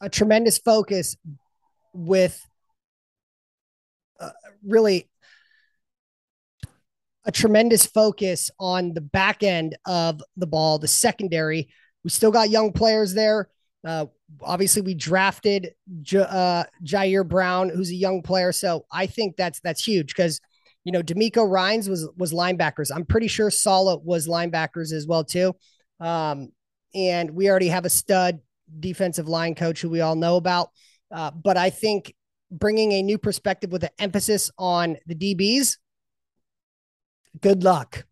A 0.01 0.09
tremendous 0.09 0.57
focus 0.57 1.15
with 1.93 2.45
really 4.65 5.09
a 7.25 7.31
tremendous 7.31 7.85
focus 7.85 8.49
on 8.59 8.93
the 8.93 9.01
back 9.01 9.43
end 9.43 9.77
of 9.85 10.21
the 10.37 10.47
ball, 10.47 10.77
the 10.77 10.87
secondary. 10.87 11.69
We 12.03 12.09
still 12.09 12.31
got 12.31 12.49
young 12.49 12.73
players 12.73 13.13
there. 13.13 13.49
Uh, 13.85 14.07
obviously, 14.41 14.81
we 14.81 14.93
drafted 14.93 15.71
J- 16.01 16.25
uh, 16.29 16.65
Ji'Ayir 16.83 17.27
Brown, 17.27 17.69
who's 17.69 17.91
a 17.91 17.95
young 17.95 18.21
player. 18.21 18.51
So 18.51 18.85
I 18.91 19.05
think 19.05 19.35
that's 19.37 19.59
that's 19.61 19.85
huge 19.85 20.07
because 20.07 20.39
you 20.83 20.91
know 20.91 21.01
DeMeco 21.01 21.49
Ryans 21.49 21.89
was 21.89 22.09
was 22.17 22.33
linebackers. 22.33 22.91
I'm 22.93 23.05
pretty 23.05 23.27
sure 23.27 23.49
Saleh 23.49 24.01
was 24.03 24.27
linebackers 24.27 24.91
as 24.91 25.07
well 25.07 25.23
too. 25.23 25.55
Um, 25.99 26.49
and 26.93 27.31
we 27.31 27.49
already 27.49 27.69
have 27.69 27.85
a 27.85 27.89
stud 27.89 28.39
defensive 28.79 29.27
line 29.27 29.55
coach 29.55 29.81
who 29.81 29.89
we 29.89 30.01
all 30.01 30.15
know 30.15 30.35
about. 30.35 30.69
Uh, 31.11 31.31
but 31.31 31.57
I 31.57 31.69
think 31.69 32.13
bringing 32.53 32.93
a 32.93 33.01
new 33.01 33.17
perspective 33.17 33.71
with 33.71 33.83
an 33.83 33.89
emphasis 33.99 34.49
on 34.57 34.95
the 35.07 35.15
DBs 35.15 35.77
good 37.41 37.63
luck. 37.63 38.05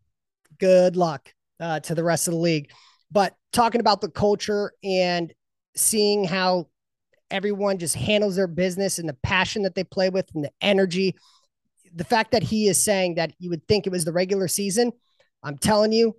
Good 0.58 0.96
luck 0.96 1.32
uh, 1.60 1.80
to 1.80 1.94
the 1.94 2.04
rest 2.04 2.28
of 2.28 2.34
the 2.34 2.40
league. 2.40 2.70
But 3.10 3.34
talking 3.52 3.80
about 3.80 4.00
the 4.00 4.10
culture 4.10 4.72
and 4.82 5.32
seeing 5.76 6.24
how 6.24 6.68
everyone 7.30 7.78
just 7.78 7.94
handles 7.94 8.36
their 8.36 8.46
business 8.46 8.98
and 8.98 9.08
the 9.08 9.16
passion 9.22 9.62
that 9.62 9.74
they 9.74 9.84
play 9.84 10.10
with 10.10 10.28
and 10.34 10.44
the 10.44 10.52
energy. 10.60 11.14
The 11.94 12.04
fact 12.04 12.32
that 12.32 12.42
he 12.42 12.68
is 12.68 12.82
saying 12.82 13.16
that 13.16 13.32
you 13.38 13.50
would 13.50 13.66
think 13.66 13.86
it 13.86 13.90
was 13.90 14.04
the 14.04 14.12
regular 14.12 14.48
season, 14.48 14.92
I'm 15.42 15.58
telling 15.58 15.92
you, 15.92 16.16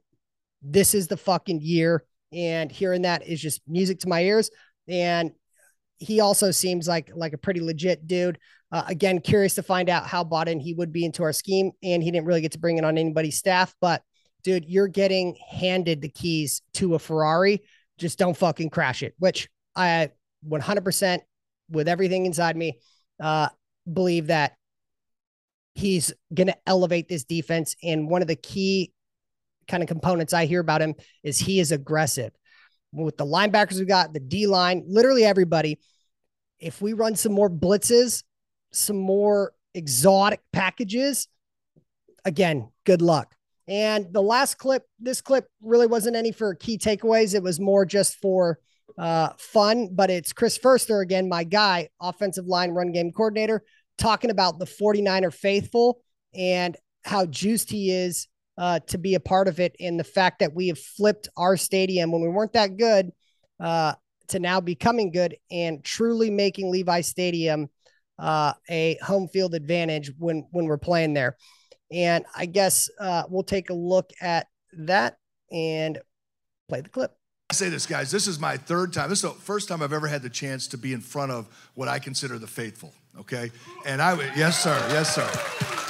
this 0.61 0.93
is 0.93 1.07
the 1.07 1.17
fucking 1.17 1.61
year. 1.61 2.03
And 2.31 2.71
hearing 2.71 3.03
that 3.03 3.27
is 3.27 3.41
just 3.41 3.61
music 3.67 3.99
to 3.99 4.09
my 4.09 4.23
ears. 4.23 4.49
And 4.87 5.31
he 5.97 6.19
also 6.19 6.51
seems 6.51 6.87
like 6.87 7.11
like 7.13 7.33
a 7.33 7.37
pretty 7.37 7.61
legit 7.61 8.07
dude. 8.07 8.39
Uh, 8.71 8.83
again, 8.87 9.19
curious 9.19 9.55
to 9.55 9.63
find 9.63 9.89
out 9.89 10.07
how 10.07 10.23
bought 10.23 10.49
in 10.49 10.59
he 10.59 10.73
would 10.73 10.91
be 10.91 11.05
into 11.05 11.23
our 11.23 11.33
scheme, 11.33 11.71
and 11.83 12.03
he 12.03 12.11
didn't 12.11 12.25
really 12.25 12.41
get 12.41 12.51
to 12.53 12.59
bring 12.59 12.77
it 12.77 12.85
on 12.85 12.97
anybody's 12.97 13.37
staff. 13.37 13.73
But 13.79 14.01
dude, 14.43 14.65
you're 14.65 14.87
getting 14.87 15.37
handed 15.49 16.01
the 16.01 16.09
keys 16.09 16.61
to 16.75 16.95
a 16.95 16.99
Ferrari. 16.99 17.61
Just 17.97 18.19
don't 18.19 18.35
fucking 18.35 18.69
crash 18.69 19.03
it. 19.03 19.13
Which 19.19 19.49
I 19.75 20.09
100% 20.47 21.19
with 21.69 21.87
everything 21.87 22.25
inside 22.25 22.57
me 22.57 22.79
uh, 23.21 23.49
believe 23.91 24.27
that 24.27 24.55
he's 25.75 26.13
going 26.33 26.47
to 26.47 26.57
elevate 26.67 27.07
this 27.07 27.23
defense. 27.23 27.75
And 27.83 28.09
one 28.09 28.21
of 28.21 28.27
the 28.27 28.35
key 28.35 28.93
kind 29.67 29.81
of 29.81 29.87
components 29.87 30.33
I 30.33 30.45
hear 30.45 30.59
about 30.59 30.81
him 30.81 30.95
is 31.23 31.37
he 31.37 31.59
is 31.59 31.71
aggressive 31.71 32.31
with 32.93 33.17
the 33.17 33.25
linebackers 33.25 33.79
we 33.79 33.85
got, 33.85 34.13
the 34.13 34.19
D 34.19 34.47
line, 34.47 34.83
literally 34.87 35.25
everybody. 35.25 35.79
If 36.59 36.81
we 36.81 36.93
run 36.93 37.15
some 37.15 37.33
more 37.33 37.49
blitzes, 37.49 38.23
some 38.71 38.97
more 38.97 39.53
exotic 39.73 40.41
packages, 40.51 41.27
again, 42.23 42.69
good 42.85 43.01
luck. 43.01 43.35
And 43.67 44.11
the 44.11 44.21
last 44.21 44.55
clip, 44.57 44.83
this 44.99 45.21
clip 45.21 45.47
really 45.61 45.87
wasn't 45.87 46.15
any 46.15 46.31
for 46.31 46.53
key 46.55 46.77
takeaways. 46.77 47.33
It 47.33 47.43
was 47.43 47.59
more 47.59 47.85
just 47.85 48.15
for 48.15 48.59
uh, 48.97 49.29
fun, 49.37 49.89
but 49.91 50.09
it's 50.09 50.33
Chris 50.33 50.57
Foerster 50.57 50.99
again, 50.99 51.27
my 51.29 51.43
guy, 51.43 51.89
offensive 51.99 52.45
line 52.45 52.71
run 52.71 52.91
game 52.91 53.11
coordinator, 53.11 53.63
talking 53.97 54.29
about 54.29 54.59
the 54.59 54.65
49er 54.65 55.33
faithful 55.33 56.01
and 56.33 56.77
how 57.03 57.25
juiced 57.25 57.69
he 57.69 57.91
is 57.91 58.27
uh, 58.57 58.79
to 58.87 58.97
be 58.97 59.15
a 59.15 59.19
part 59.19 59.47
of 59.47 59.59
it. 59.59 59.75
And 59.79 59.99
the 59.99 60.03
fact 60.03 60.39
that 60.39 60.53
we 60.53 60.67
have 60.67 60.79
flipped 60.79 61.29
our 61.37 61.57
stadium 61.57 62.11
when 62.11 62.21
we 62.21 62.29
weren't 62.29 62.53
that 62.53 62.77
good 62.77 63.11
uh, 63.59 63.93
to 64.29 64.39
now 64.39 64.61
becoming 64.61 65.11
good 65.11 65.37
and 65.51 65.83
truly 65.83 66.29
making 66.29 66.71
Levi 66.71 67.01
Stadium 67.01 67.69
uh, 68.19 68.53
a 68.69 68.97
home 69.03 69.27
field 69.27 69.55
advantage 69.55 70.11
when 70.17 70.47
when 70.51 70.65
we're 70.65 70.77
playing 70.77 71.13
there. 71.13 71.37
And 71.91 72.25
I 72.35 72.45
guess 72.45 72.89
uh, 72.99 73.23
we'll 73.29 73.43
take 73.43 73.69
a 73.69 73.73
look 73.73 74.11
at 74.21 74.47
that 74.73 75.17
and 75.51 75.99
play 76.67 76.81
the 76.81 76.89
clip. 76.89 77.11
I 77.49 77.53
say 77.53 77.69
this, 77.69 77.85
guys. 77.85 78.09
This 78.09 78.27
is 78.27 78.39
my 78.39 78.57
third 78.57 78.93
time. 78.93 79.09
This 79.09 79.23
is 79.23 79.29
the 79.29 79.39
first 79.39 79.67
time 79.67 79.83
I've 79.83 79.93
ever 79.93 80.07
had 80.07 80.23
the 80.23 80.29
chance 80.29 80.67
to 80.67 80.77
be 80.77 80.93
in 80.93 81.01
front 81.01 81.31
of 81.31 81.47
what 81.75 81.87
I 81.87 81.99
consider 81.99 82.39
the 82.39 82.47
faithful. 82.47 82.93
Okay, 83.19 83.51
and 83.85 84.01
I, 84.01 84.15
would 84.15 84.31
yes, 84.35 84.63
sir, 84.63 84.75
yes, 84.89 85.13
sir. 85.13 85.82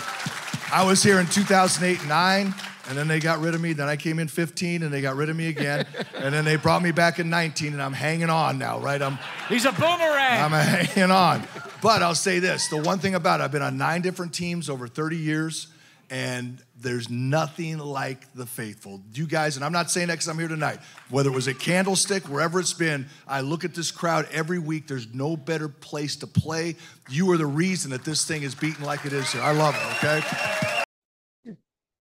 I 0.74 0.84
was 0.84 1.04
here 1.04 1.20
in 1.20 1.28
2008 1.28 2.00
and 2.00 2.10
9, 2.10 2.56
and 2.90 2.98
then 2.98 3.08
they 3.08 3.20
got 3.20 3.40
rid 3.40 3.54
of 3.54 3.62
me. 3.62 3.74
Then 3.74 3.88
I 3.88 3.96
came 3.96 4.18
in 4.18 4.28
15, 4.28 4.82
and 4.82 4.92
they 4.92 5.02
got 5.02 5.16
rid 5.16 5.30
of 5.30 5.36
me 5.36 5.48
again. 5.48 5.86
and 6.16 6.34
then 6.34 6.46
they 6.46 6.56
brought 6.56 6.82
me 6.82 6.92
back 6.92 7.20
in 7.20 7.30
19, 7.30 7.74
and 7.74 7.82
I'm 7.82 7.94
hanging 7.94 8.32
on 8.32 8.58
now, 8.58 8.80
right? 8.80 9.00
I'm 9.00 9.20
He's 9.50 9.66
a 9.66 9.72
boomerang. 9.72 10.42
I'm 10.42 10.50
hanging 10.50 11.12
on. 11.12 11.44
But 11.84 12.02
I'll 12.02 12.16
say 12.16 12.40
this 12.40 12.70
the 12.70 12.78
one 12.78 12.98
thing 12.98 13.14
about 13.14 13.40
it, 13.40 13.44
I've 13.44 13.52
been 13.52 13.62
on 13.62 13.78
nine 13.78 14.02
different 14.02 14.34
teams 14.34 14.68
over 14.68 14.88
30 14.88 15.16
years, 15.16 15.68
and 16.10 16.62
there's 16.76 17.10
nothing 17.10 17.78
like 17.78 18.32
the 18.34 18.46
faithful. 18.46 19.02
You 19.14 19.26
guys, 19.26 19.56
and 19.56 19.66
I'm 19.66 19.72
not 19.72 19.90
saying 19.90 20.08
that 20.08 20.16
because 20.16 20.28
I'm 20.28 20.38
here 20.38 20.48
tonight, 20.48 20.80
whether 21.10 21.30
it 21.30 21.34
was 21.34 21.48
at 21.48 21.60
Candlestick, 21.60 22.24
wherever 22.24 22.60
it's 22.60 22.74
been, 22.74 23.08
I 23.28 23.42
look 23.42 23.64
at 23.64 23.74
this 23.74 23.92
crowd 23.92 24.28
every 24.32 24.60
week. 24.60 24.88
There's 24.88 25.14
no 25.14 25.36
better 25.36 25.68
place 25.70 26.16
to 26.18 26.28
play. 26.28 26.76
You 27.10 27.32
are 27.32 27.38
the 27.38 27.46
reason 27.46 27.92
that 27.92 28.04
this 28.04 28.26
thing 28.26 28.44
is 28.44 28.56
beaten 28.56 28.84
like 28.84 29.06
it 29.06 29.14
is 29.14 29.32
here. 29.32 29.42
I 29.42 29.52
love 29.52 29.76
it, 29.76 30.06
okay? 30.06 31.56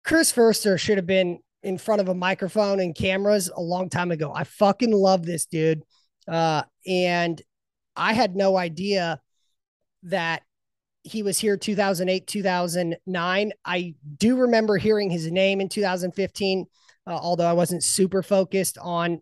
Chris 0.05 0.33
Foerster 0.33 0.79
should 0.79 0.97
have 0.97 1.07
been 1.07 1.39
in 1.63 1.79
front 1.79 2.01
of 2.01 2.09
a 2.09 2.15
microphone 2.15 2.81
and 2.81 2.95
cameras 2.95 3.51
a 3.55 3.61
long 3.61 3.89
time 3.89 4.11
ago. 4.11 4.33
I 4.35 4.45
fucking 4.45 4.93
love 4.93 5.27
this 5.27 5.47
dude. 5.47 5.83
Uh, 6.27 6.63
and 6.87 7.41
I 7.97 8.13
had 8.15 8.35
no 8.35 8.57
idea 8.57 9.21
that 10.05 10.43
he 11.03 11.23
was 11.23 11.39
here 11.39 11.57
2008, 11.57 12.27
2009. 12.27 13.53
I 13.65 13.95
do 14.19 14.37
remember 14.37 14.77
hearing 14.77 15.11
his 15.11 15.31
name 15.31 15.61
in 15.61 15.69
2015, 15.69 16.67
uh, 17.07 17.11
although 17.11 17.47
I 17.47 17.53
wasn't 17.53 17.83
super 17.83 18.23
focused 18.23 18.79
on 18.79 19.21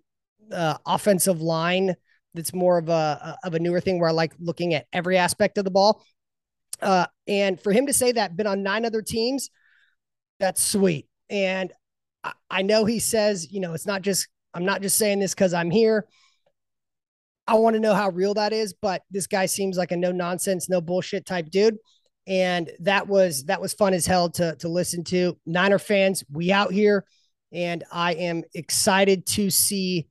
uh, 0.53 0.79
offensive 0.87 1.41
line. 1.41 1.95
That's 2.35 2.55
more 2.55 2.79
of 2.79 2.89
a 2.89 3.37
of 3.45 3.55
a 3.55 3.59
newer 3.59 3.81
thing 3.81 3.99
where 3.99 4.09
I 4.09 4.13
like 4.13 4.35
looking 4.39 4.75
at 4.75 4.87
every 4.93 5.17
aspect 5.17 5.59
of 5.59 5.65
the 5.65 5.71
ball. 5.71 6.03
Uh, 6.81 7.07
and 7.27 7.61
for 7.61 7.73
him 7.73 7.87
to 7.87 7.93
say 7.93 8.13
that, 8.13 8.37
been 8.37 8.47
on 8.47 8.63
nine 8.63 8.85
other 8.85 9.03
teams, 9.03 9.51
that's 10.39 10.63
sweet. 10.63 11.09
And 11.31 11.73
I, 12.23 12.33
I 12.51 12.63
know 12.63 12.85
he 12.85 13.01
says, 13.01 13.51
you 13.51 13.61
know, 13.61 13.73
it's 13.73 13.87
not 13.87 14.03
just 14.03 14.29
I'm 14.55 14.65
not 14.65 14.83
just 14.83 14.99
saying 14.99 15.21
this 15.21 15.35
because 15.35 15.55
I'm 15.55 15.71
here. 15.71 16.07
I 17.49 17.55
want 17.55 17.75
to 17.75 17.81
know 17.81 17.95
how 17.95 18.11
real 18.11 18.35
that 18.35 18.53
is, 18.53 18.75
but 18.75 19.03
this 19.11 19.27
guy 19.27 19.47
seems 19.47 19.79
like 19.79 19.91
a 19.91 19.97
no 19.97 20.13
nonsense, 20.13 20.69
no 20.69 20.83
bullshit 20.83 21.25
type 21.25 21.49
dude. 21.49 21.79
And 22.27 22.71
that 22.81 23.09
was 23.09 23.45
that 23.45 23.59
was 23.59 23.73
fun 23.73 23.95
as 23.95 24.05
hell 24.05 24.29
to 24.33 24.55
to 24.57 24.69
listen 24.69 25.03
to. 25.05 25.39
Niner 25.47 25.79
fans, 25.79 26.23
we 26.31 26.53
out 26.53 26.73
here, 26.73 27.07
and 27.51 27.83
I 27.91 28.13
am 28.13 28.43
excited 28.53 29.25
to 29.29 29.49
see 29.49 30.09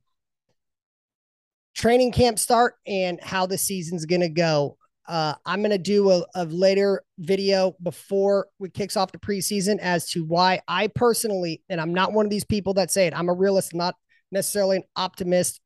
training 1.76 2.10
camp 2.10 2.40
start 2.40 2.74
and 2.88 3.20
how 3.22 3.46
the 3.46 3.56
season's 3.56 4.04
gonna 4.04 4.28
go. 4.28 4.76
Uh, 5.06 5.34
I'm 5.46 5.62
gonna 5.62 5.78
do 5.78 6.10
a, 6.10 6.24
a 6.34 6.44
later 6.46 7.02
video 7.20 7.76
before 7.80 8.48
we 8.58 8.68
kicks 8.68 8.96
off 8.96 9.12
the 9.12 9.18
preseason 9.18 9.78
as 9.78 10.10
to 10.10 10.24
why 10.24 10.60
I 10.66 10.88
personally, 10.88 11.62
and 11.68 11.80
I'm 11.80 11.94
not 11.94 12.12
one 12.12 12.26
of 12.26 12.30
these 12.30 12.44
people 12.44 12.74
that 12.74 12.90
say 12.90 13.06
it. 13.06 13.16
I'm 13.16 13.28
a 13.28 13.32
realist, 13.34 13.76
not 13.76 13.94
necessarily 14.32 14.78
an 14.78 14.84
optimist 14.96 15.60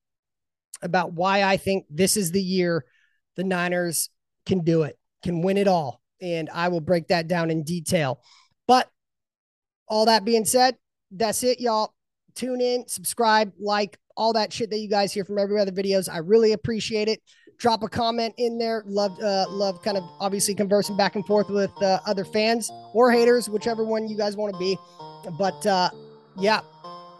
about 0.83 1.13
why 1.13 1.43
I 1.43 1.57
think 1.57 1.87
this 1.91 2.17
is 2.17 2.33
the 2.33 2.43
year 2.43 2.85
the 3.37 3.45
Niners 3.45 4.11
can 4.47 4.65
do 4.65 4.83
it, 4.83 4.99
can 5.23 5.43
win 5.43 5.57
it 5.57 5.69
all. 5.69 6.01
And 6.21 6.49
I 6.53 6.69
will 6.69 6.81
break 6.81 7.09
that 7.09 7.29
down 7.29 7.51
in 7.51 7.63
detail. 7.63 8.21
But 8.67 8.89
all 9.89 10.07
that 10.07 10.25
being 10.25 10.45
said, 10.45 10.77
that's 11.11 11.43
it, 11.43 11.61
y'all. 11.61 11.95
Tune 12.35 12.61
in, 12.61 12.87
subscribe, 12.89 13.53
like 13.61 13.99
all 14.17 14.33
that 14.35 14.53
shit 14.53 14.71
that 14.71 14.79
you 14.79 14.89
guys 14.89 15.13
hear 15.13 15.25
from 15.25 15.39
every 15.39 15.61
other 15.61 15.73
videos. 15.73 16.09
I 16.11 16.19
really 16.19 16.53
appreciate 16.53 17.09
it. 17.09 17.21
Drop 17.59 17.83
a 17.83 17.89
comment 17.89 18.35
in 18.39 18.59
there. 18.59 18.83
Love, 18.87 19.13
uh, 19.23 19.47
love 19.49 19.83
kind 19.83 19.97
of 19.97 20.05
obviously 20.21 20.55
conversing 20.55 20.97
back 20.97 21.15
and 21.17 21.27
forth 21.27 21.51
with 21.51 21.71
uh, 21.83 22.01
other 22.07 22.25
fans 22.25 22.71
or 22.95 23.11
haters, 23.13 23.51
whichever 23.51 23.85
one 23.85 24.09
you 24.09 24.17
guys 24.17 24.37
want 24.37 24.53
to 24.53 24.59
be. 24.59 24.77
But 25.39 25.65
uh, 25.67 25.91
yeah, 26.37 26.61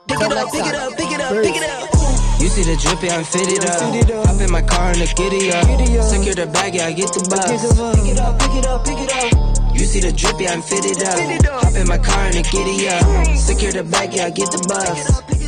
Pick 0.09 0.21
it 0.21 0.33
up, 0.33 0.51
pick 0.51 0.67
it 0.67 0.75
up, 0.75 0.97
pick 0.97 1.13
it 1.13 1.21
up, 1.21 1.33
pick 1.33 1.57
it 1.57 1.71
up. 1.71 2.02
You 2.43 2.49
see 2.49 2.65
the 2.65 2.75
drippy, 2.75 3.09
I'm 3.09 3.23
fitted 3.23 3.65
up. 3.65 4.27
Hop 4.27 4.41
in 4.41 4.51
my 4.51 4.63
car 4.63 4.91
and 4.91 4.99
the 4.99 5.07
giddy 5.15 5.53
up. 5.53 5.63
Secure 6.03 6.35
the 6.35 6.51
bag, 6.51 6.75
yeah, 6.75 6.87
I 6.87 6.93
get 6.93 7.07
the 7.15 7.23
bus. 7.31 7.47
Pick 7.47 8.11
it 8.11 8.19
up, 8.19 8.37
pick 8.41 8.55
it 8.59 8.67
up, 8.67 8.85
pick 8.85 8.99
it 8.99 9.13
up. 9.15 9.73
You 9.79 9.87
see 9.87 10.01
the 10.01 10.11
drippy, 10.11 10.49
I'm 10.49 10.61
fitted 10.61 11.01
up. 11.07 11.63
Hop 11.63 11.75
in 11.77 11.87
my 11.87 11.99
car 11.99 12.27
and 12.27 12.35
the 12.35 12.43
giddy 12.43 12.89
up. 12.89 13.37
Secure 13.39 13.71
the 13.71 13.85
bag, 13.85 14.15
yeah, 14.15 14.27
I 14.27 14.31
get 14.31 14.51
the 14.51 14.59
bus. 14.67 15.42